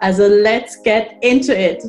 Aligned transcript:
Also 0.00 0.28
let's 0.28 0.80
get 0.84 1.16
into 1.22 1.52
it! 1.52 1.82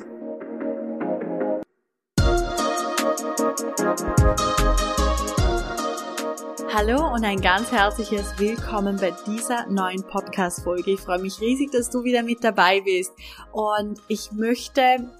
Hallo 6.74 7.14
und 7.14 7.24
ein 7.24 7.40
ganz 7.40 7.72
herzliches 7.72 8.34
Willkommen 8.40 8.98
bei 8.98 9.14
dieser 9.28 9.68
neuen 9.68 10.02
Podcast-Folge. 10.02 10.94
Ich 10.94 11.02
freue 11.02 11.20
mich 11.20 11.40
riesig, 11.40 11.70
dass 11.72 11.92
du 11.92 12.04
wieder 12.04 12.24
mit 12.24 12.44
dabei 12.44 12.82
bist. 12.82 13.12
Und 13.52 14.00
ich 14.08 14.32
möchte 14.32 15.12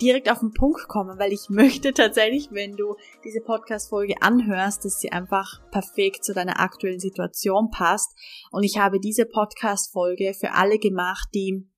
direkt 0.00 0.30
auf 0.30 0.38
den 0.38 0.54
Punkt 0.54 0.88
kommen, 0.88 1.18
weil 1.18 1.30
ich 1.30 1.48
möchte 1.50 1.92
tatsächlich, 1.92 2.48
wenn 2.52 2.72
du 2.72 2.96
diese 3.22 3.42
Podcast-Folge 3.42 4.14
anhörst, 4.22 4.86
dass 4.86 4.98
sie 4.98 5.12
einfach 5.12 5.60
perfekt 5.70 6.24
zu 6.24 6.32
deiner 6.32 6.58
aktuellen 6.58 7.00
Situation 7.00 7.70
passt. 7.70 8.16
Und 8.50 8.62
ich 8.62 8.78
habe 8.78 8.98
diese 8.98 9.26
Podcast-Folge 9.26 10.32
für 10.32 10.52
alle 10.52 10.78
gemacht, 10.78 11.28
die 11.34 11.68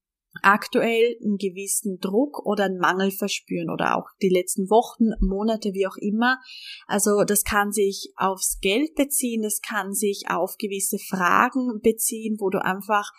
aktuell 0.43 1.17
einen 1.23 1.37
gewissen 1.37 1.99
Druck 1.99 2.45
oder 2.45 2.65
einen 2.65 2.79
Mangel 2.79 3.11
verspüren 3.11 3.71
oder 3.71 3.97
auch 3.97 4.07
die 4.23 4.29
letzten 4.29 4.69
Wochen, 4.71 5.11
Monate, 5.21 5.73
wie 5.75 5.87
auch 5.87 5.97
immer. 5.97 6.39
Also 6.87 7.25
das 7.25 7.45
kann 7.45 7.73
sich 7.73 8.13
aufs 8.17 8.59
Geld 8.61 8.95
beziehen, 8.95 9.43
das 9.43 9.61
kann 9.61 9.93
sich 9.93 10.25
auf 10.29 10.57
gewisse 10.59 10.99
Fragen 10.99 11.81
beziehen, 11.83 12.37
wo 12.39 12.51
du 12.51 12.63
einfach 12.63 13.11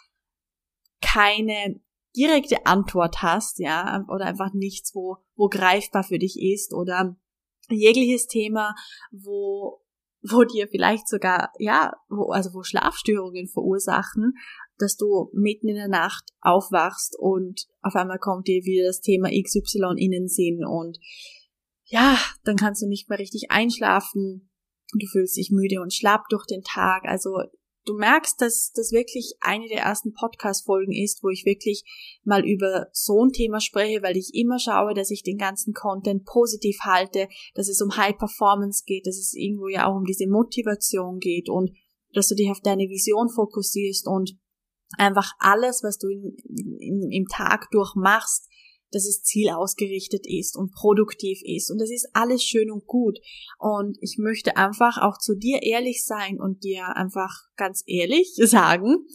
keine 1.02 1.80
direkte 2.16 2.66
Antwort 2.66 3.22
hast, 3.22 3.60
ja, 3.60 4.04
oder 4.10 4.26
einfach 4.26 4.54
nichts, 4.54 4.96
wo, 4.96 5.18
wo 5.36 5.48
greifbar 5.48 6.04
für 6.04 6.18
dich 6.18 6.42
ist 6.42 6.74
oder 6.74 7.16
jegliches 7.70 8.28
Thema, 8.28 8.74
wo 9.12 9.82
wo 10.30 10.44
dir 10.44 10.68
vielleicht 10.68 11.08
sogar, 11.08 11.52
ja, 11.60 11.94
wo, 12.10 12.32
also 12.32 12.54
wo 12.54 12.64
Schlafstörungen 12.64 13.48
verursachen, 13.48 14.34
dass 14.80 14.96
du 14.96 15.30
mitten 15.34 15.68
in 15.68 15.76
der 15.76 15.88
Nacht 15.88 16.26
aufwachst 16.42 17.16
und 17.18 17.68
auf 17.82 17.96
einmal 17.96 18.20
kommt 18.20 18.48
dir 18.48 18.64
wieder 18.64 18.88
das 18.88 19.02
Thema 19.02 19.30
XY 19.30 19.96
in 19.98 20.12
den 20.12 20.28
Sinn 20.28 20.66
und 20.66 21.00
ja, 21.86 22.20
dann 22.44 22.58
kannst 22.58 22.82
du 22.82 22.88
nicht 22.88 23.10
mehr 23.10 23.20
richtig 23.20 23.50
einschlafen, 23.50 24.50
du 24.94 25.08
fühlst 25.08 25.38
dich 25.38 25.52
müde 25.52 25.82
und 25.82 25.94
schlapp 25.94 26.24
durch 26.30 26.46
den 26.46 26.64
Tag, 26.64 27.04
also 27.06 27.38
du 27.88 27.96
merkst, 27.96 28.40
dass 28.42 28.72
das 28.74 28.92
wirklich 28.92 29.36
eine 29.40 29.68
der 29.68 29.80
ersten 29.80 30.14
Podcast-Folgen 30.14 30.92
ist, 30.92 31.24
wo 31.24 31.30
ich 31.30 31.46
wirklich 31.46 31.84
mal 32.24 32.46
über 32.46 32.88
so 32.92 33.24
ein 33.24 33.32
Thema 33.32 33.62
spreche, 33.62 34.04
weil 34.04 34.18
ich 34.18 34.32
immer 34.34 34.60
schaue, 34.60 34.94
dass 34.94 35.10
ich 35.10 35.24
den 35.24 35.38
ganzen 35.38 35.74
Content 35.74 36.26
positiv 36.26 36.80
halte, 36.82 37.28
dass 37.56 37.70
es 37.70 37.82
um 37.82 37.96
High 37.96 38.18
Performance 38.18 38.84
geht, 38.86 39.08
dass 39.08 39.18
es 39.18 39.34
irgendwo 39.34 39.68
ja 39.68 39.88
auch 39.88 39.96
um 39.96 40.04
diese 40.04 40.28
Motivation 40.28 41.20
geht 41.20 41.50
und 41.50 41.72
dass 42.14 42.28
du 42.28 42.36
dich 42.36 42.50
auf 42.52 42.62
deine 42.62 42.90
Vision 42.90 43.30
fokussierst 43.30 44.08
und 44.08 44.38
einfach 44.98 45.32
alles, 45.40 45.84
was 45.84 45.98
du 45.98 46.08
in, 46.10 46.36
in, 46.80 47.12
im 47.12 47.28
Tag 47.28 47.70
durchmachst, 47.72 48.48
dass 48.92 49.06
es 49.06 49.22
zielausgerichtet 49.24 50.26
ist 50.26 50.56
und 50.56 50.72
produktiv 50.72 51.42
ist. 51.44 51.70
Und 51.70 51.80
das 51.80 51.92
ist 51.92 52.10
alles 52.14 52.44
schön 52.44 52.72
und 52.72 52.86
gut. 52.86 53.20
Und 53.60 53.98
ich 54.02 54.18
möchte 54.18 54.56
einfach 54.56 54.98
auch 54.98 55.18
zu 55.18 55.36
dir 55.36 55.62
ehrlich 55.62 56.06
sein 56.06 56.40
und 56.40 56.64
dir 56.64 56.96
einfach 56.96 57.34
ganz 57.56 57.84
ehrlich 57.86 58.34
sagen, 58.38 59.06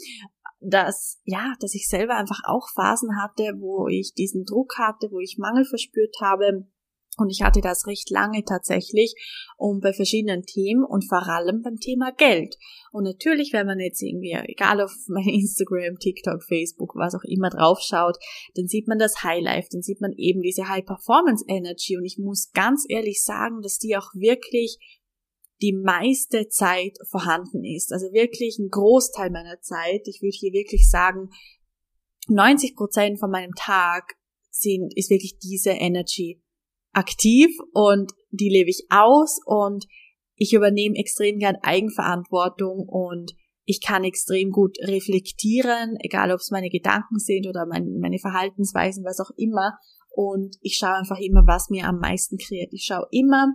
dass, 0.60 1.20
ja, 1.24 1.54
dass 1.60 1.75
ich 1.75 1.88
selber 1.88 2.16
einfach 2.16 2.41
auch 2.44 2.69
Phasen 2.75 3.20
hatte, 3.20 3.54
wo 3.58 3.88
ich 3.88 4.14
diesen 4.14 4.44
Druck 4.44 4.78
hatte, 4.78 5.08
wo 5.10 5.19
ich 5.19 5.38
Mangel 5.38 5.64
verspürt 5.64 6.14
habe, 6.20 6.69
und 7.18 7.28
ich 7.28 7.42
hatte 7.42 7.60
das 7.60 7.86
recht 7.86 8.08
lange 8.10 8.42
tatsächlich 8.42 9.14
um 9.58 9.80
bei 9.80 9.92
verschiedenen 9.92 10.44
Themen 10.44 10.82
und 10.82 11.06
vor 11.06 11.28
allem 11.28 11.60
beim 11.60 11.76
Thema 11.76 12.10
Geld. 12.10 12.56
Und 12.90 13.04
natürlich, 13.04 13.52
wenn 13.52 13.66
man 13.66 13.80
jetzt 13.80 14.00
irgendwie, 14.00 14.32
egal 14.32 14.80
auf 14.80 14.92
mein 15.08 15.28
Instagram, 15.28 15.98
TikTok, 15.98 16.42
Facebook, 16.42 16.94
was 16.96 17.14
auch 17.14 17.24
immer 17.24 17.50
draufschaut, 17.50 18.16
dann 18.54 18.66
sieht 18.66 18.88
man 18.88 18.98
das 18.98 19.22
Highlife, 19.22 19.68
dann 19.70 19.82
sieht 19.82 20.00
man 20.00 20.12
eben 20.16 20.40
diese 20.40 20.68
High 20.68 20.86
Performance 20.86 21.44
Energy. 21.48 21.98
Und 21.98 22.06
ich 22.06 22.16
muss 22.18 22.50
ganz 22.52 22.86
ehrlich 22.88 23.22
sagen, 23.22 23.60
dass 23.60 23.78
die 23.78 23.96
auch 23.96 24.14
wirklich 24.14 24.78
die 25.60 25.74
meiste 25.74 26.48
Zeit 26.48 26.96
vorhanden 27.08 27.62
ist. 27.62 27.92
Also 27.92 28.06
wirklich 28.12 28.58
ein 28.58 28.68
Großteil 28.70 29.30
meiner 29.30 29.60
Zeit. 29.60 30.08
Ich 30.08 30.22
würde 30.22 30.36
hier 30.36 30.52
wirklich 30.52 30.88
sagen, 30.88 31.28
90 32.28 32.74
Prozent 32.74 33.20
von 33.20 33.30
meinem 33.30 33.52
Tag 33.54 34.14
sind, 34.50 34.92
ist 34.96 35.10
wirklich 35.10 35.38
diese 35.38 35.70
Energy 35.70 36.41
aktiv 36.92 37.50
und 37.72 38.12
die 38.30 38.48
lebe 38.48 38.70
ich 38.70 38.86
aus 38.91 39.41
und 39.44 39.86
ich 40.34 40.53
übernehme 40.53 40.97
extrem 40.97 41.38
gern 41.38 41.56
Eigenverantwortung 41.62 42.88
und 42.88 43.32
ich 43.64 43.80
kann 43.80 44.04
extrem 44.04 44.50
gut 44.50 44.76
reflektieren, 44.82 45.97
egal 46.00 46.32
ob 46.32 46.41
es 46.41 46.50
meine 46.50 46.69
Gedanken 46.69 47.19
sind 47.19 47.47
oder 47.47 47.64
mein, 47.66 47.98
meine 48.00 48.19
Verhaltensweisen, 48.19 49.04
was 49.04 49.20
auch 49.20 49.31
immer. 49.36 49.78
Und 50.14 50.56
ich 50.60 50.76
schaue 50.76 50.97
einfach 50.97 51.19
immer, 51.19 51.47
was 51.47 51.70
mir 51.70 51.86
am 51.86 51.98
meisten 51.98 52.38
kreiert. 52.38 52.72
Ich 52.72 52.84
schaue 52.84 53.06
immer, 53.12 53.54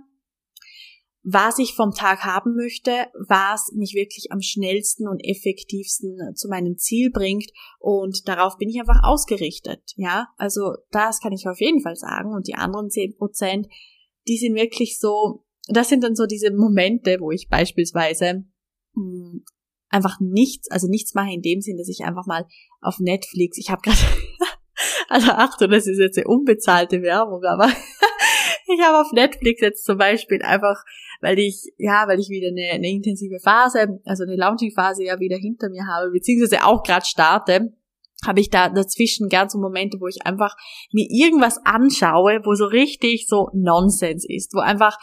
was 1.23 1.59
ich 1.59 1.73
vom 1.73 1.91
Tag 1.91 2.23
haben 2.23 2.55
möchte, 2.55 2.91
was 3.27 3.71
mich 3.73 3.93
wirklich 3.93 4.31
am 4.31 4.41
schnellsten 4.41 5.07
und 5.07 5.19
effektivsten 5.19 6.35
zu 6.35 6.47
meinem 6.47 6.77
Ziel 6.77 7.11
bringt 7.11 7.51
und 7.79 8.27
darauf 8.27 8.57
bin 8.57 8.69
ich 8.69 8.79
einfach 8.79 9.03
ausgerichtet, 9.03 9.81
ja. 9.95 10.27
Also 10.37 10.75
das 10.91 11.19
kann 11.19 11.33
ich 11.33 11.47
auf 11.47 11.59
jeden 11.59 11.81
Fall 11.81 11.95
sagen 11.95 12.33
und 12.33 12.47
die 12.47 12.55
anderen 12.55 12.89
zehn 12.89 13.15
Prozent, 13.17 13.67
die 14.27 14.37
sind 14.37 14.55
wirklich 14.55 14.99
so, 14.99 15.45
das 15.67 15.89
sind 15.89 16.03
dann 16.03 16.15
so 16.15 16.25
diese 16.25 16.51
Momente, 16.51 17.17
wo 17.19 17.31
ich 17.31 17.49
beispielsweise 17.49 18.45
mh, 18.93 19.31
hm, 19.31 19.45
einfach 19.89 20.19
nichts, 20.19 20.69
also 20.71 20.87
nichts 20.87 21.13
mache 21.13 21.33
in 21.33 21.41
dem 21.41 21.61
Sinn, 21.61 21.77
dass 21.77 21.89
ich 21.89 22.05
einfach 22.05 22.25
mal 22.25 22.45
auf 22.81 22.99
Netflix, 22.99 23.57
ich 23.57 23.69
habe 23.69 23.81
gerade, 23.81 23.97
also 25.09 25.31
Achtung, 25.31 25.71
das 25.71 25.87
ist 25.87 25.99
jetzt 25.99 26.17
eine 26.17 26.27
unbezahlte 26.27 27.01
Werbung, 27.01 27.43
aber 27.43 27.67
ich 28.67 28.81
habe 28.81 28.99
auf 28.99 29.11
Netflix 29.11 29.61
jetzt 29.61 29.85
zum 29.85 29.97
Beispiel 29.97 30.41
einfach 30.41 30.83
weil 31.21 31.39
ich, 31.39 31.71
ja, 31.77 32.07
weil 32.07 32.19
ich 32.19 32.29
wieder 32.29 32.49
eine, 32.49 32.71
eine 32.71 32.89
intensive 32.89 33.39
Phase, 33.39 33.99
also 34.05 34.23
eine 34.23 34.35
Launching-Phase 34.35 35.03
ja 35.03 35.19
wieder 35.19 35.37
hinter 35.37 35.69
mir 35.69 35.85
habe, 35.87 36.11
beziehungsweise 36.11 36.65
auch 36.65 36.83
gerade 36.83 37.05
starte, 37.05 37.73
habe 38.25 38.39
ich 38.39 38.49
da 38.49 38.69
dazwischen 38.69 39.29
gern 39.29 39.49
so 39.49 39.59
Momente, 39.59 39.99
wo 39.99 40.07
ich 40.07 40.25
einfach 40.25 40.55
mir 40.91 41.07
irgendwas 41.09 41.59
anschaue, 41.65 42.41
wo 42.43 42.55
so 42.55 42.65
richtig 42.65 43.27
so 43.27 43.49
Nonsens 43.53 44.25
ist, 44.27 44.53
wo 44.53 44.59
einfach 44.59 44.97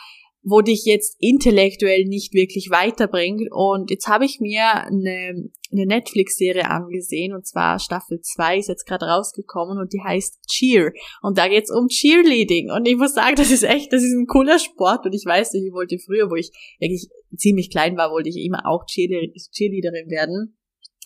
wo 0.44 0.60
dich 0.60 0.84
jetzt 0.84 1.16
intellektuell 1.19 2.05
nicht 2.05 2.34
wirklich 2.34 2.69
weiterbringt. 2.71 3.49
Und 3.50 3.91
jetzt 3.91 4.06
habe 4.06 4.27
ich 4.27 4.41
mir 4.41 4.62
eine, 4.75 5.50
eine 5.72 5.87
Netflix-Serie 5.87 6.71
angesehen, 6.71 7.34
und 7.34 7.47
zwar 7.47 7.78
Staffel 7.78 8.21
2 8.21 8.59
ist 8.59 8.69
jetzt 8.69 8.87
gerade 8.87 9.06
rausgekommen 9.06 9.78
und 9.78 9.93
die 9.93 10.03
heißt 10.03 10.47
Cheer. 10.47 10.93
Und 11.22 11.38
da 11.38 11.49
geht's 11.49 11.71
um 11.71 11.88
Cheerleading. 11.88 12.71
Und 12.71 12.87
ich 12.87 12.97
muss 12.97 13.15
sagen, 13.15 13.37
das 13.37 13.50
ist 13.50 13.65
echt, 13.65 13.93
das 13.93 14.03
ist 14.03 14.12
ein 14.12 14.27
cooler 14.27 14.59
Sport. 14.59 15.06
Und 15.06 15.15
ich 15.15 15.25
weiß 15.25 15.55
nicht, 15.55 15.66
ich 15.66 15.72
wollte 15.72 15.99
früher, 15.99 16.31
wo 16.31 16.34
ich 16.34 16.50
wirklich 16.78 17.09
ziemlich 17.37 17.71
klein 17.71 17.97
war, 17.97 18.11
wollte 18.11 18.28
ich 18.28 18.37
immer 18.37 18.66
auch 18.66 18.84
Cheerleaderin 18.87 20.11
werden. 20.11 20.56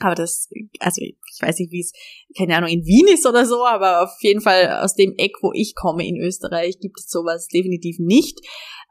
Aber 0.00 0.14
das, 0.14 0.48
also 0.80 1.00
ich 1.00 1.16
weiß 1.40 1.58
nicht, 1.58 1.72
wie 1.72 1.80
es, 1.80 1.92
keine 2.36 2.56
Ahnung, 2.56 2.70
in 2.70 2.84
Wien 2.84 3.08
ist 3.12 3.26
oder 3.26 3.46
so, 3.46 3.64
aber 3.64 4.02
auf 4.02 4.16
jeden 4.20 4.40
Fall 4.40 4.80
aus 4.82 4.94
dem 4.94 5.14
Eck, 5.16 5.36
wo 5.42 5.52
ich 5.52 5.74
komme 5.74 6.06
in 6.06 6.16
Österreich, 6.16 6.78
gibt 6.80 7.00
es 7.00 7.08
sowas 7.08 7.48
definitiv 7.48 7.98
nicht. 7.98 8.38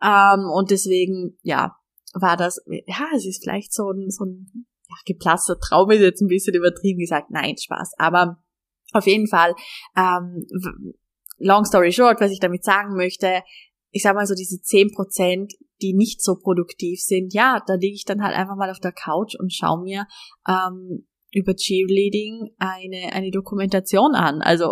Ähm, 0.04 0.50
und 0.54 0.72
deswegen, 0.72 1.38
ja, 1.42 1.76
war 2.14 2.38
das, 2.38 2.62
ja, 2.86 3.06
es 3.16 3.26
ist 3.26 3.44
vielleicht 3.44 3.74
so 3.74 3.92
ein, 3.92 4.10
so 4.10 4.26
ein 4.26 4.68
ja, 4.88 4.96
geplatzter 5.06 5.60
Traum, 5.60 5.92
ist 5.92 6.02
jetzt 6.02 6.22
ein 6.22 6.28
bisschen 6.28 6.56
übertrieben 6.56 7.00
gesagt, 7.00 7.30
nein, 7.30 7.56
Spaß. 7.58 7.94
Aber 7.98 8.38
auf 8.94 9.06
jeden 9.06 9.28
Fall, 9.28 9.54
ähm, 9.96 10.46
long 11.40 11.66
story 11.66 11.92
short, 11.92 12.20
was 12.20 12.32
ich 12.32 12.40
damit 12.40 12.64
sagen 12.64 12.96
möchte, 12.96 13.44
ich 13.98 14.04
sag 14.04 14.14
mal 14.14 14.28
so 14.28 14.36
diese 14.36 14.62
zehn 14.62 14.92
Prozent, 14.92 15.54
die 15.82 15.94
nicht 15.94 16.22
so 16.22 16.36
produktiv 16.36 17.00
sind, 17.02 17.34
ja, 17.34 17.64
da 17.66 17.74
liege 17.74 17.96
ich 17.96 18.06
dann 18.06 18.22
halt 18.22 18.36
einfach 18.36 18.56
mal 18.56 18.70
auf 18.70 18.80
der 18.80 18.92
Couch 18.92 19.34
und 19.40 19.52
schaue 19.52 19.82
mir 19.82 20.06
ähm, 20.48 21.08
über 21.32 21.56
Cheerleading 21.56 22.52
eine, 22.60 23.12
eine 23.14 23.32
Dokumentation 23.32 24.14
an. 24.14 24.44
Also 24.44 24.72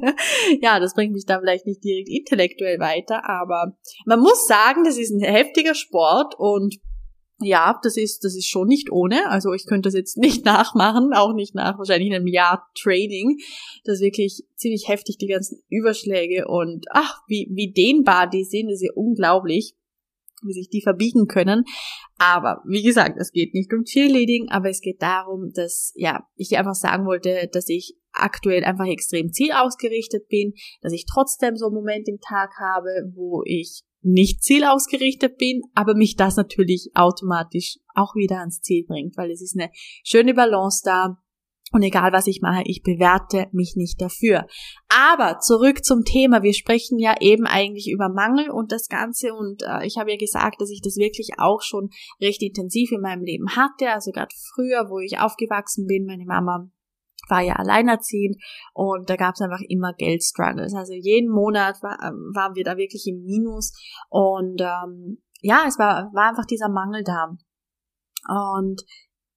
ja, 0.60 0.80
das 0.80 0.94
bringt 0.94 1.12
mich 1.12 1.26
da 1.26 1.38
vielleicht 1.38 1.66
nicht 1.66 1.84
direkt 1.84 2.08
intellektuell 2.08 2.80
weiter, 2.80 3.22
aber 3.24 3.76
man 4.04 4.18
muss 4.18 4.48
sagen, 4.48 4.82
das 4.84 4.98
ist 4.98 5.12
ein 5.12 5.20
heftiger 5.20 5.76
Sport 5.76 6.34
und 6.36 6.74
ja, 7.38 7.78
das 7.82 7.96
ist, 7.96 8.24
das 8.24 8.34
ist 8.34 8.48
schon 8.48 8.68
nicht 8.68 8.90
ohne. 8.90 9.28
Also 9.28 9.52
ich 9.52 9.66
könnte 9.66 9.88
das 9.88 9.94
jetzt 9.94 10.16
nicht 10.16 10.44
nachmachen, 10.46 11.12
auch 11.12 11.34
nicht 11.34 11.54
nach 11.54 11.78
wahrscheinlich 11.78 12.14
einem 12.14 12.26
Jahr 12.26 12.66
Trading. 12.80 13.38
Das 13.84 13.96
ist 13.96 14.02
wirklich 14.02 14.44
ziemlich 14.54 14.88
heftig, 14.88 15.18
die 15.18 15.26
ganzen 15.26 15.62
Überschläge 15.68 16.48
und 16.48 16.86
ach, 16.90 17.20
wie, 17.28 17.50
wie 17.52 17.72
dehnbar 17.72 18.28
die 18.28 18.44
sind, 18.44 18.66
das 18.66 18.76
ist 18.76 18.86
ja 18.86 18.92
unglaublich, 18.94 19.74
wie 20.42 20.52
sich 20.52 20.70
die 20.70 20.82
verbiegen 20.82 21.26
können. 21.26 21.64
Aber 22.18 22.62
wie 22.66 22.82
gesagt, 22.82 23.16
es 23.18 23.32
geht 23.32 23.52
nicht 23.52 23.72
um 23.74 23.84
Cheerleading, 23.84 24.48
aber 24.48 24.70
es 24.70 24.80
geht 24.80 25.02
darum, 25.02 25.52
dass, 25.52 25.92
ja, 25.94 26.26
ich 26.36 26.56
einfach 26.56 26.74
sagen 26.74 27.06
wollte, 27.06 27.48
dass 27.52 27.68
ich 27.68 27.96
aktuell 28.12 28.64
einfach 28.64 28.86
extrem 28.86 29.30
zielausgerichtet 29.30 30.28
bin, 30.28 30.54
dass 30.80 30.94
ich 30.94 31.04
trotzdem 31.04 31.56
so 31.56 31.66
einen 31.66 31.74
Moment 31.74 32.08
im 32.08 32.18
Tag 32.20 32.52
habe, 32.58 33.12
wo 33.14 33.42
ich 33.44 33.82
nicht 34.06 34.42
zielausgerichtet 34.42 35.36
bin, 35.36 35.62
aber 35.74 35.94
mich 35.94 36.16
das 36.16 36.36
natürlich 36.36 36.90
automatisch 36.94 37.78
auch 37.94 38.14
wieder 38.14 38.38
ans 38.38 38.60
Ziel 38.60 38.84
bringt, 38.86 39.16
weil 39.16 39.30
es 39.30 39.42
ist 39.42 39.58
eine 39.58 39.70
schöne 40.04 40.34
Balance 40.34 40.82
da. 40.84 41.18
Und 41.72 41.82
egal 41.82 42.12
was 42.12 42.28
ich 42.28 42.40
mache, 42.42 42.62
ich 42.64 42.84
bewerte 42.84 43.48
mich 43.50 43.74
nicht 43.74 44.00
dafür. 44.00 44.46
Aber 44.88 45.40
zurück 45.40 45.84
zum 45.84 46.04
Thema. 46.04 46.44
Wir 46.44 46.54
sprechen 46.54 47.00
ja 47.00 47.16
eben 47.20 47.44
eigentlich 47.44 47.90
über 47.90 48.08
Mangel 48.08 48.50
und 48.50 48.70
das 48.70 48.88
Ganze. 48.88 49.34
Und 49.34 49.64
äh, 49.64 49.84
ich 49.84 49.98
habe 49.98 50.12
ja 50.12 50.16
gesagt, 50.16 50.60
dass 50.60 50.70
ich 50.70 50.80
das 50.80 50.96
wirklich 50.96 51.30
auch 51.38 51.62
schon 51.62 51.90
recht 52.20 52.40
intensiv 52.42 52.92
in 52.92 53.00
meinem 53.00 53.24
Leben 53.24 53.56
hatte. 53.56 53.90
Also 53.90 54.12
gerade 54.12 54.32
früher, 54.54 54.88
wo 54.88 55.00
ich 55.00 55.18
aufgewachsen 55.18 55.86
bin, 55.86 56.06
meine 56.06 56.24
Mama 56.24 56.70
war 57.28 57.42
ja 57.42 57.54
alleinerziehend 57.54 58.36
und 58.72 59.08
da 59.10 59.16
gab 59.16 59.34
es 59.34 59.40
einfach 59.40 59.60
immer 59.68 59.92
Geldstruggles. 59.92 60.74
Also 60.74 60.92
jeden 60.92 61.30
Monat 61.30 61.82
war, 61.82 61.98
ähm, 62.02 62.32
waren 62.34 62.54
wir 62.54 62.64
da 62.64 62.76
wirklich 62.76 63.06
im 63.06 63.22
Minus 63.22 63.72
und 64.08 64.60
ähm, 64.60 65.22
ja, 65.40 65.64
es 65.66 65.78
war, 65.78 66.10
war 66.14 66.30
einfach 66.30 66.46
dieser 66.46 66.68
Mangel 66.68 67.04
da. 67.04 67.36
Und 68.28 68.82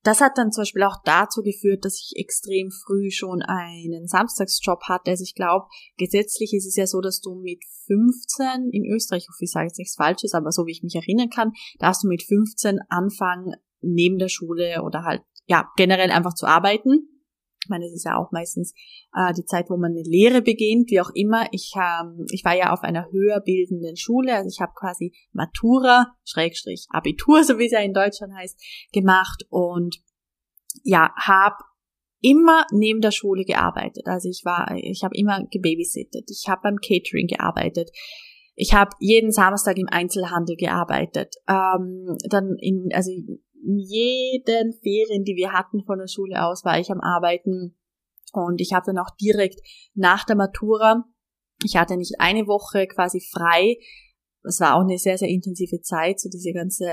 das 0.03 0.21
hat 0.21 0.37
dann 0.37 0.51
zum 0.51 0.61
Beispiel 0.61 0.83
auch 0.83 0.97
dazu 1.03 1.41
geführt, 1.41 1.83
dass 1.83 1.99
ich 1.99 2.17
extrem 2.17 2.71
früh 2.71 3.11
schon 3.11 3.41
einen 3.41 4.07
Samstagsjob 4.07 4.83
hatte. 4.83 5.11
Also 5.11 5.23
ich 5.23 5.35
glaube, 5.35 5.67
gesetzlich 5.97 6.53
ist 6.53 6.65
es 6.65 6.75
ja 6.77 6.87
so, 6.87 7.01
dass 7.01 7.19
du 7.19 7.35
mit 7.35 7.63
15 7.87 8.69
in 8.71 8.85
Österreich, 8.85 9.23
ich 9.23 9.29
hoffe, 9.29 9.43
ich 9.43 9.51
sage 9.51 9.67
jetzt 9.67 9.77
nichts 9.77 9.95
Falsches, 9.95 10.33
aber 10.33 10.51
so 10.51 10.65
wie 10.65 10.71
ich 10.71 10.83
mich 10.83 10.95
erinnern 10.95 11.29
kann, 11.29 11.51
darfst 11.79 12.03
du 12.03 12.07
mit 12.07 12.23
15 12.23 12.79
anfangen, 12.87 13.55
neben 13.81 14.17
der 14.17 14.29
Schule 14.29 14.83
oder 14.83 15.03
halt, 15.03 15.21
ja, 15.45 15.69
generell 15.75 16.11
einfach 16.11 16.33
zu 16.33 16.45
arbeiten. 16.45 17.18
Ich 17.63 17.69
meine, 17.69 17.85
es 17.85 17.93
ist 17.93 18.05
ja 18.05 18.17
auch 18.17 18.31
meistens 18.31 18.73
äh, 19.15 19.33
die 19.33 19.45
Zeit, 19.45 19.69
wo 19.69 19.77
man 19.77 19.91
eine 19.91 20.03
Lehre 20.03 20.41
beginnt, 20.41 20.89
wie 20.89 21.01
auch 21.01 21.11
immer. 21.13 21.47
Ich, 21.51 21.73
ähm, 21.75 22.25
ich 22.31 22.43
war 22.45 22.55
ja 22.55 22.71
auf 22.71 22.83
einer 22.83 23.11
höher 23.11 23.41
bildenden 23.41 23.97
Schule, 23.97 24.33
also 24.35 24.49
ich 24.49 24.61
habe 24.61 24.71
quasi 24.75 25.13
Matura, 25.33 26.13
Schrägstrich 26.25 26.87
Abitur, 26.89 27.43
so 27.45 27.59
wie 27.59 27.65
es 27.65 27.71
ja 27.71 27.79
in 27.79 27.93
Deutschland 27.93 28.33
heißt, 28.35 28.59
gemacht 28.93 29.45
und 29.49 29.97
ja, 30.83 31.11
habe 31.17 31.57
immer 32.21 32.65
neben 32.71 33.01
der 33.01 33.11
Schule 33.11 33.43
gearbeitet. 33.43 34.07
Also 34.07 34.29
ich 34.29 34.41
war, 34.43 34.75
ich 34.75 35.03
habe 35.03 35.15
immer 35.15 35.45
gebabysittet, 35.51 36.29
ich 36.29 36.47
habe 36.47 36.61
beim 36.63 36.77
Catering 36.77 37.27
gearbeitet. 37.27 37.89
Ich 38.55 38.73
habe 38.73 38.91
jeden 38.99 39.31
Samstag 39.31 39.77
im 39.77 39.87
Einzelhandel 39.87 40.57
gearbeitet. 40.57 41.35
Ähm, 41.47 42.17
dann 42.29 42.57
in, 42.59 42.89
also 42.93 43.11
jeden 43.61 44.73
Ferien, 44.81 45.23
die 45.23 45.35
wir 45.35 45.51
hatten 45.51 45.83
von 45.85 45.99
der 45.99 46.07
Schule 46.07 46.45
aus, 46.45 46.63
war 46.63 46.79
ich 46.79 46.91
am 46.91 47.01
Arbeiten. 47.01 47.77
Und 48.31 48.61
ich 48.61 48.73
habe 48.73 48.85
dann 48.85 48.99
auch 48.99 49.09
direkt 49.19 49.59
nach 49.93 50.23
der 50.25 50.35
Matura, 50.35 51.05
ich 51.63 51.75
hatte 51.75 51.97
nicht 51.97 52.15
eine 52.19 52.47
Woche 52.47 52.87
quasi 52.87 53.21
frei. 53.21 53.77
Es 54.43 54.61
war 54.61 54.75
auch 54.75 54.81
eine 54.81 54.97
sehr, 54.97 55.17
sehr 55.17 55.27
intensive 55.27 55.81
Zeit, 55.81 56.19
so 56.19 56.29
diese 56.29 56.53
ganze, 56.53 56.87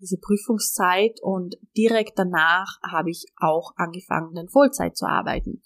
diese 0.00 0.18
Prüfungszeit. 0.18 1.20
Und 1.22 1.56
direkt 1.76 2.18
danach 2.18 2.78
habe 2.82 3.10
ich 3.10 3.26
auch 3.36 3.72
angefangen, 3.76 4.34
dann 4.34 4.48
Vollzeit 4.48 4.96
zu 4.96 5.06
arbeiten. 5.06 5.62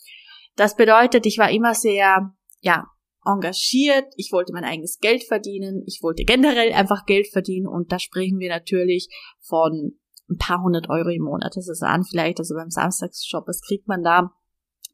Das 0.56 0.76
bedeutet, 0.76 1.25
ich 1.25 1.38
war 1.38 1.50
immer 1.50 1.75
sehr, 1.75 2.34
ja, 2.60 2.87
engagiert, 3.25 4.12
ich 4.16 4.32
wollte 4.32 4.52
mein 4.52 4.64
eigenes 4.64 4.98
Geld 4.98 5.25
verdienen, 5.25 5.84
ich 5.87 6.00
wollte 6.02 6.25
generell 6.25 6.72
einfach 6.72 7.06
Geld 7.06 7.28
verdienen 7.28 7.69
und 7.69 7.93
da 7.93 7.98
sprechen 8.00 8.40
wir 8.40 8.50
natürlich 8.50 9.08
von 9.40 9.96
ein 10.28 10.38
paar 10.38 10.62
hundert 10.62 10.88
Euro 10.88 11.08
im 11.08 11.22
Monat. 11.22 11.56
Das 11.56 11.69
ist 11.69 11.82
an 11.82 12.04
vielleicht, 12.04 12.38
also 12.38 12.54
beim 12.54 12.70
Samstagsjob, 12.70 13.46
was 13.46 13.60
kriegt 13.60 13.88
man 13.88 14.02
da? 14.02 14.30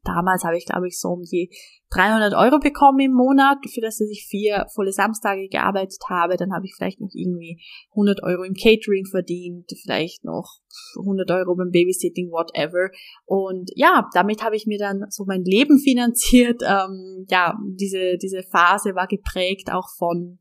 Damals 0.04 0.44
habe 0.44 0.56
ich, 0.56 0.64
glaube 0.64 0.86
ich, 0.86 0.98
so 0.98 1.08
um 1.08 1.22
die 1.22 1.50
300 1.90 2.34
Euro 2.34 2.58
bekommen 2.58 3.00
im 3.00 3.12
Monat, 3.12 3.58
für 3.72 3.80
das 3.80 4.00
ich 4.00 4.26
vier 4.28 4.66
volle 4.74 4.92
Samstage 4.92 5.48
gearbeitet 5.48 5.98
habe. 6.08 6.36
Dann 6.36 6.52
habe 6.52 6.66
ich 6.66 6.74
vielleicht 6.74 7.00
noch 7.00 7.10
irgendwie 7.12 7.60
100 7.90 8.22
Euro 8.22 8.44
im 8.44 8.54
Catering 8.54 9.06
verdient, 9.06 9.70
vielleicht 9.82 10.24
noch 10.24 10.60
100 10.98 11.30
Euro 11.30 11.56
beim 11.56 11.70
Babysitting, 11.70 12.30
whatever. 12.30 12.90
Und 13.24 13.70
ja, 13.74 14.08
damit 14.14 14.42
habe 14.42 14.56
ich 14.56 14.66
mir 14.66 14.78
dann 14.78 15.04
so 15.10 15.24
mein 15.26 15.44
Leben 15.44 15.78
finanziert. 15.84 16.62
Ähm, 16.62 17.26
ja, 17.28 17.54
diese, 17.78 18.16
diese 18.18 18.42
Phase 18.42 18.94
war 18.94 19.06
geprägt 19.08 19.70
auch 19.72 19.88
von 19.96 20.38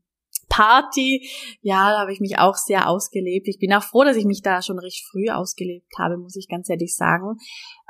Party. 0.48 1.28
Ja, 1.60 1.90
da 1.90 2.00
habe 2.00 2.12
ich 2.12 2.20
mich 2.20 2.38
auch 2.38 2.56
sehr 2.56 2.88
ausgelebt. 2.88 3.48
Ich 3.48 3.58
bin 3.58 3.72
auch 3.72 3.82
froh, 3.82 4.04
dass 4.04 4.16
ich 4.16 4.24
mich 4.24 4.42
da 4.42 4.62
schon 4.62 4.78
recht 4.78 5.04
früh 5.10 5.30
ausgelebt 5.30 5.92
habe, 5.98 6.16
muss 6.16 6.36
ich 6.36 6.48
ganz 6.48 6.68
ehrlich 6.68 6.96
sagen. 6.96 7.36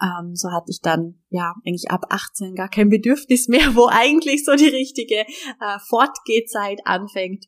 Ähm, 0.03 0.35
so 0.35 0.51
hatte 0.51 0.71
ich 0.71 0.81
dann 0.81 1.23
ja 1.29 1.55
eigentlich 1.67 1.91
ab 1.91 2.07
18 2.11 2.55
gar 2.55 2.69
kein 2.69 2.89
Bedürfnis 2.89 3.49
mehr, 3.49 3.75
wo 3.75 3.87
eigentlich 3.91 4.45
so 4.45 4.55
die 4.55 4.69
richtige 4.69 5.21
äh, 5.21 5.79
Fortgehzeit 5.89 6.81
anfängt. 6.85 7.47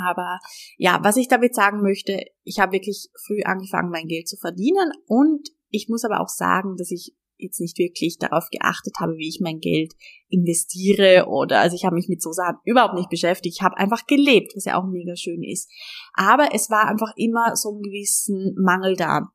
Aber 0.00 0.38
ja, 0.76 1.00
was 1.02 1.16
ich 1.16 1.28
damit 1.28 1.54
sagen 1.54 1.82
möchte, 1.82 2.22
ich 2.44 2.60
habe 2.60 2.72
wirklich 2.72 3.08
früh 3.26 3.42
angefangen, 3.44 3.90
mein 3.90 4.06
Geld 4.06 4.28
zu 4.28 4.36
verdienen 4.36 4.92
und 5.06 5.48
ich 5.70 5.88
muss 5.88 6.04
aber 6.04 6.20
auch 6.20 6.28
sagen, 6.28 6.76
dass 6.76 6.90
ich 6.90 7.14
jetzt 7.38 7.60
nicht 7.60 7.78
wirklich 7.78 8.18
darauf 8.18 8.48
geachtet 8.50 8.94
habe, 9.00 9.16
wie 9.16 9.28
ich 9.28 9.40
mein 9.40 9.60
Geld 9.60 9.94
investiere 10.28 11.26
oder 11.28 11.60
also 11.60 11.74
ich 11.74 11.84
habe 11.84 11.94
mich 11.94 12.08
mit 12.08 12.22
so 12.22 12.32
Sachen 12.32 12.58
überhaupt 12.64 12.94
nicht 12.94 13.08
beschäftigt. 13.08 13.56
Ich 13.58 13.62
habe 13.62 13.76
einfach 13.78 14.06
gelebt, 14.06 14.52
was 14.54 14.64
ja 14.64 14.80
auch 14.80 14.86
mega 14.86 15.16
schön 15.16 15.42
ist. 15.42 15.70
Aber 16.14 16.50
es 16.52 16.70
war 16.70 16.86
einfach 16.86 17.12
immer 17.16 17.56
so 17.56 17.70
ein 17.70 17.82
gewissen 17.82 18.54
Mangel 18.58 18.96
da. 18.96 19.30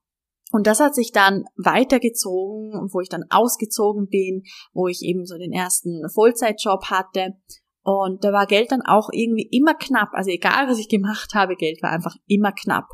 Und 0.51 0.67
das 0.67 0.79
hat 0.79 0.93
sich 0.93 1.11
dann 1.11 1.45
weitergezogen, 1.57 2.87
wo 2.93 2.99
ich 3.01 3.09
dann 3.09 3.25
ausgezogen 3.31 4.07
bin, 4.07 4.43
wo 4.71 4.87
ich 4.87 5.01
eben 5.01 5.25
so 5.25 5.37
den 5.37 5.51
ersten 5.51 6.07
Vollzeitjob 6.13 6.85
hatte. 6.91 7.33
Und 7.81 8.23
da 8.23 8.31
war 8.31 8.45
Geld 8.45 8.71
dann 8.71 8.83
auch 8.83 9.09
irgendwie 9.11 9.49
immer 9.51 9.73
knapp. 9.73 10.09
Also 10.13 10.29
egal, 10.29 10.67
was 10.67 10.77
ich 10.77 10.89
gemacht 10.89 11.33
habe, 11.33 11.55
Geld 11.55 11.81
war 11.81 11.89
einfach 11.89 12.15
immer 12.27 12.51
knapp. 12.51 12.85